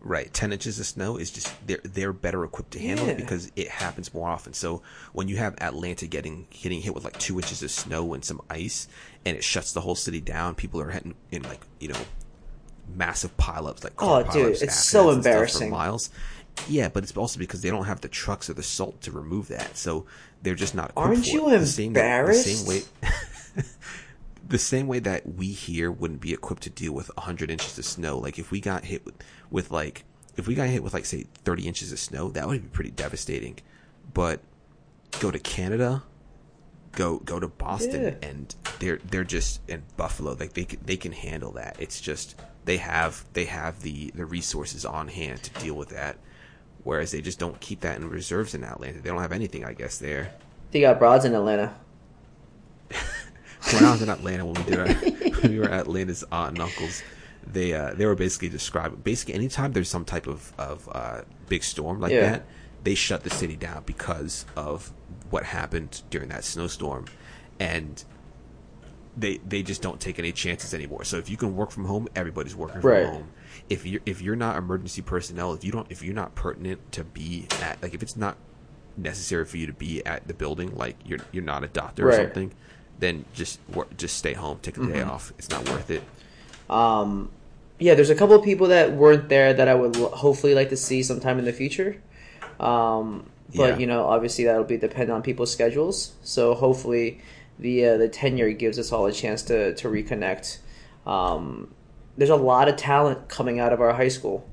[0.03, 0.31] right.
[0.33, 3.13] Ten inches of snow is just they're they're better equipped to handle Yeah.
[3.13, 4.53] it because it happens more often.
[4.53, 4.81] So
[5.13, 8.41] when you have Atlanta getting getting hit with like two inches of snow and some
[8.49, 8.87] ice,
[9.25, 11.99] and it shuts the whole city down, people are heading in like you know
[12.93, 15.69] massive pileups like Oh, dude, it's so accidents and stuff for embarrassing.
[15.69, 16.09] miles.
[16.67, 19.47] Yeah, but it's also because they don't have the trucks or the salt to remove
[19.47, 20.05] that, so
[20.43, 20.91] they're just not.
[20.95, 21.57] Aren't you it.
[21.59, 22.45] The same- embarrassed?
[22.45, 23.63] The same way.
[24.45, 27.85] the same way that we here wouldn't be equipped to deal with 100 inches of
[27.85, 28.17] snow.
[28.17, 29.15] Like if we got hit with,
[29.49, 30.03] with like
[30.35, 32.91] if we got hit with like say 30 inches of snow that would be pretty
[32.91, 33.57] devastating.
[34.13, 34.41] But
[35.19, 36.03] go to canada
[36.91, 38.27] go go to boston Yeah.
[38.29, 41.75] and they're they're just in buffalo like they can, they can handle that.
[41.79, 42.35] It's just
[42.65, 46.17] they have they have the the resources on hand to deal with that
[46.83, 49.01] whereas they just don't keep that in reserves in atlanta.
[49.01, 50.33] They don't have anything i guess there.
[50.71, 51.75] They got broads in Atlanta.
[53.69, 54.87] When I was in Atlanta when we did our,
[55.41, 57.03] when we were at Atlanta's aunt and uncles,
[57.45, 59.03] they uh, they were basically described.
[59.03, 62.21] basically anytime there's some type of of uh, big storm like Yeah.
[62.21, 62.47] that,
[62.81, 64.93] they shut the city down because of
[65.29, 67.09] what happened during that snowstorm,
[67.59, 68.03] and
[69.15, 71.03] they they just don't take any chances anymore.
[71.03, 73.03] So if you can work from home, everybody's working from Right.
[73.05, 73.31] home.
[73.69, 77.03] If you're if you're not emergency personnel, if you don't if you're not pertinent to
[77.03, 78.37] be at like if it's not
[78.95, 82.11] necessary for you to be at the building, like you're you're not a doctor or
[82.11, 82.53] something,
[83.03, 83.59] then just
[83.97, 85.11] just stay home, take a day Mm-hmm.
[85.11, 85.33] off.
[85.37, 86.03] It's not worth it.
[86.69, 87.29] Um,
[87.79, 90.69] yeah, there's a couple of people that weren't there that I would l- hopefully like
[90.69, 91.97] to see sometime in the future.
[92.59, 93.77] Um, but Yeah.
[93.79, 96.13] you know, obviously that'll be dependent on people's schedules.
[96.23, 97.19] So hopefully,
[97.59, 100.59] the uh, the tenure gives us all a chance to to reconnect.
[101.05, 101.73] Um,
[102.17, 104.47] there's a lot of talent coming out of our high school.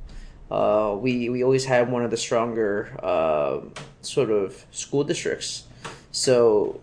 [0.50, 3.60] Uh, we we always had one of the stronger uh,
[4.02, 5.64] sort of school districts.
[6.10, 6.80] So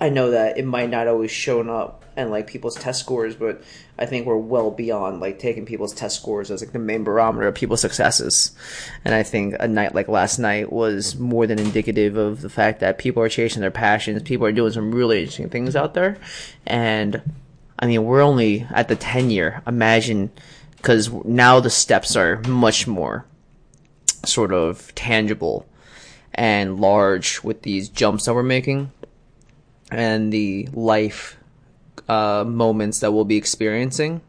[0.00, 3.62] I know that it might not always shown up and like people's test scores, but
[3.98, 7.48] I think we're well beyond like taking people's test scores as like the main barometer
[7.48, 8.52] of people's successes.
[9.04, 12.80] And I think a night like last night was more than indicative of the fact
[12.80, 14.22] that people are chasing their passions.
[14.22, 16.16] People are doing some really interesting things out there.
[16.66, 17.22] And
[17.78, 19.62] I mean, we're only at the 10 year.
[19.66, 20.30] Imagine,
[20.76, 23.26] because now the steps are much more
[24.24, 25.66] sort of tangible
[26.32, 28.90] and large with these jumps that we're making
[29.94, 31.36] and the life
[32.08, 34.20] uh, moments that we'll be experiencing.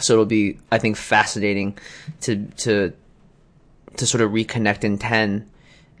[0.00, 1.78] So it'll be, I think, fascinating
[2.22, 2.92] to to
[3.96, 5.50] to sort of reconnect in ten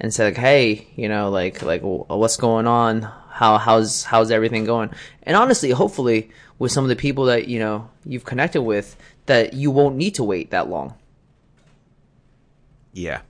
[0.00, 3.02] and say like, hey, you know, like like what's going on?
[3.30, 4.90] How how's how's everything going?
[5.22, 8.96] And honestly, hopefully, with some of the people that you know you've connected with,
[9.26, 10.94] that you won't need to wait that long.
[12.92, 13.20] Yeah,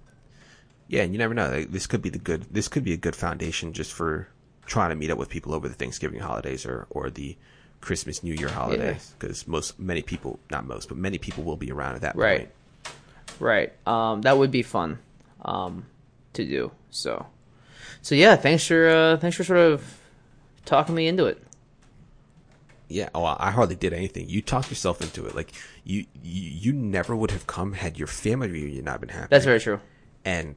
[0.88, 1.50] yeah, and you never know.
[1.50, 2.46] Like, this could be the good.
[2.50, 4.28] This could be a good foundation just for
[4.70, 7.36] trying to meet up with people over the Thanksgiving holidays or or the
[7.80, 11.70] Christmas, New Year holidays because most many people, not most, but many people will be
[11.72, 12.40] around at that Right.
[12.40, 12.50] point.
[13.40, 13.72] Right.
[13.86, 14.98] Um, that would be fun
[15.42, 15.86] um,
[16.34, 16.70] to do.
[16.90, 17.26] So,
[18.02, 18.36] so yeah.
[18.36, 19.98] Thanks for uh, thanks for sort of
[20.64, 21.42] talking me into it.
[22.88, 24.28] Yeah, oh, I hardly did anything.
[24.28, 25.34] You talked yourself into it.
[25.36, 25.52] Like
[25.84, 29.28] you, you, you never would have come had your family reunion not been happening.
[29.30, 29.78] That's very true.
[30.24, 30.56] And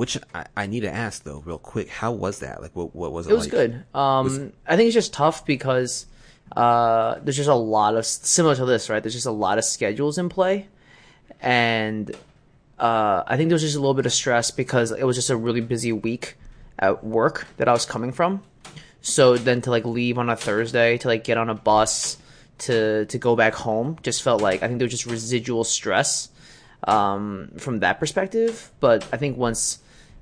[0.00, 1.90] which I, I need to ask though, real quick.
[1.90, 2.62] How was that?
[2.62, 3.32] Like, what, what was it?
[3.32, 3.50] It was like?
[3.50, 3.84] good.
[3.94, 6.06] Um, I think it's just tough because
[6.56, 9.02] uh, there's just a lot of similar to this, right?
[9.02, 10.68] There's just a lot of schedules in play,
[11.42, 12.10] and
[12.78, 15.28] uh, I think there was just a little bit of stress because it was just
[15.28, 16.38] a really busy week
[16.78, 18.42] at work that I was coming from.
[19.02, 22.16] So then to like leave on a Thursday to like get on a bus
[22.60, 26.30] to to go back home just felt like I think there was just residual stress
[26.84, 28.70] um, from that perspective.
[28.80, 29.80] But I think once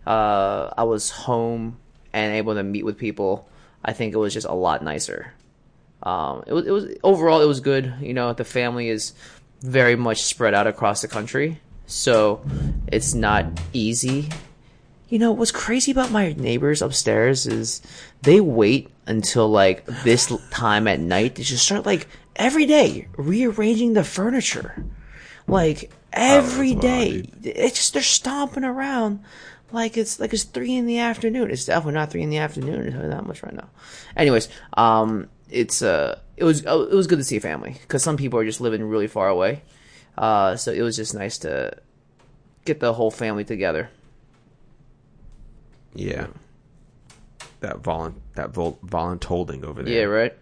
[0.08, 1.76] uh, I was home
[2.14, 3.46] and able to meet with people,
[3.84, 5.34] I think it was just a lot nicer.
[6.02, 7.92] Um, it was it was overall it was good.
[8.00, 9.12] You know, the family is
[9.60, 12.42] very much spread out across the country, so
[12.86, 14.30] it's not easy.
[15.10, 17.82] You know, what's crazy about my neighbors upstairs is
[18.22, 23.92] they wait until like this time at night to just start like every day rearranging
[23.92, 24.84] the furniture.
[25.46, 29.20] Like every wild, day, it's just they're stomping around
[29.72, 31.50] like it's like it's three in the afternoon.
[31.50, 32.84] It's definitely not three in the afternoon.
[32.84, 33.68] You that much right now.
[34.16, 38.16] Anyways, um, it's uh, it was uh, it was good to see family because some
[38.16, 39.62] people are just living really far away.
[40.16, 41.76] Uh, so it was just nice to
[42.64, 43.90] get the whole family together.
[45.94, 46.28] Yeah.
[47.60, 49.94] That volun that vol- voluntolding over there.
[49.94, 50.36] Yeah, right.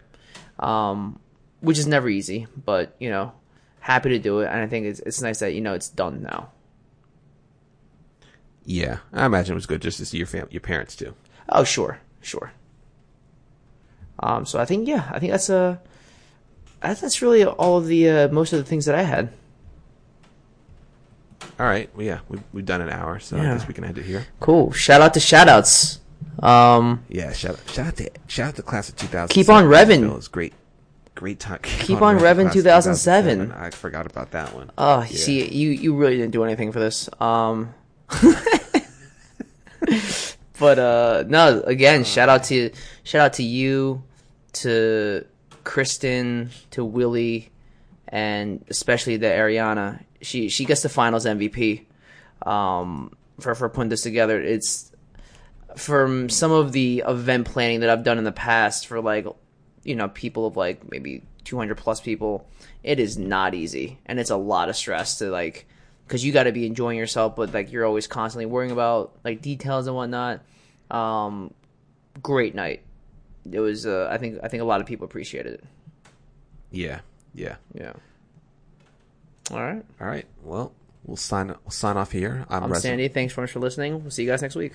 [0.59, 1.19] Um,
[1.61, 3.31] which is never easy, but you know,
[3.79, 6.21] happy to do it, and I think it's it's nice that you know it's done
[6.21, 6.51] now.
[8.69, 11.15] Yeah, I imagine it was good just to see your fam- your parents too.
[11.47, 12.51] Oh, sure, sure.
[14.19, 15.77] Um, so I think yeah, I think that's uh,
[16.81, 19.29] that's, that's really all of the uh, most of the things that I had.
[21.59, 23.97] All right, well, yeah, we've we've done an hour, so I guess we can end
[23.97, 24.27] it here.
[24.39, 24.71] Cool.
[24.73, 25.99] Shout out to shout outs.
[26.39, 29.29] Um, Yeah, shout shout out to shout out to class of 2000.
[29.33, 30.03] Keep on revving.
[30.03, 30.53] It was great,
[31.15, 31.59] great time.
[31.63, 33.51] Keep on revving class of 2007.
[33.53, 34.71] I forgot about that one.
[34.77, 35.05] oh, Yeah.
[35.17, 37.09] see, you you really didn't do anything for this.
[37.21, 37.73] Um,
[40.59, 42.71] but uh, no, again, shout out to
[43.03, 44.03] shout out to you,
[44.53, 45.25] to
[45.63, 47.51] Kristen, to Willie,
[48.07, 50.03] and especially the Ariana.
[50.21, 51.85] She she gets the finals MVP.
[52.45, 54.91] Um, for for putting this together, it's
[55.75, 59.27] from some of the event planning that I've done in the past for like,
[59.83, 62.47] you know, people of like maybe 200 plus people.
[62.83, 65.67] It is not easy, and it's a lot of stress to like,
[66.07, 69.41] because you got to be enjoying yourself, but like you're always constantly worrying about like
[69.41, 70.41] details and whatnot.
[70.89, 71.53] Um,
[72.21, 72.83] great night.
[73.51, 73.85] It was.
[73.85, 74.39] Uh, I think.
[74.41, 75.63] I think a lot of people appreciated it.
[76.71, 77.01] Yeah.
[77.33, 77.55] Yeah.
[77.73, 77.93] Yeah.
[79.51, 79.83] All right.
[80.01, 80.25] All right.
[80.43, 80.73] Well,
[81.05, 81.47] we'll sign.
[81.47, 82.45] We'll sign off here.
[82.49, 83.07] I'm, I'm Sandy.
[83.07, 84.01] Thanks so much for listening.
[84.01, 84.73] We'll see you guys next week.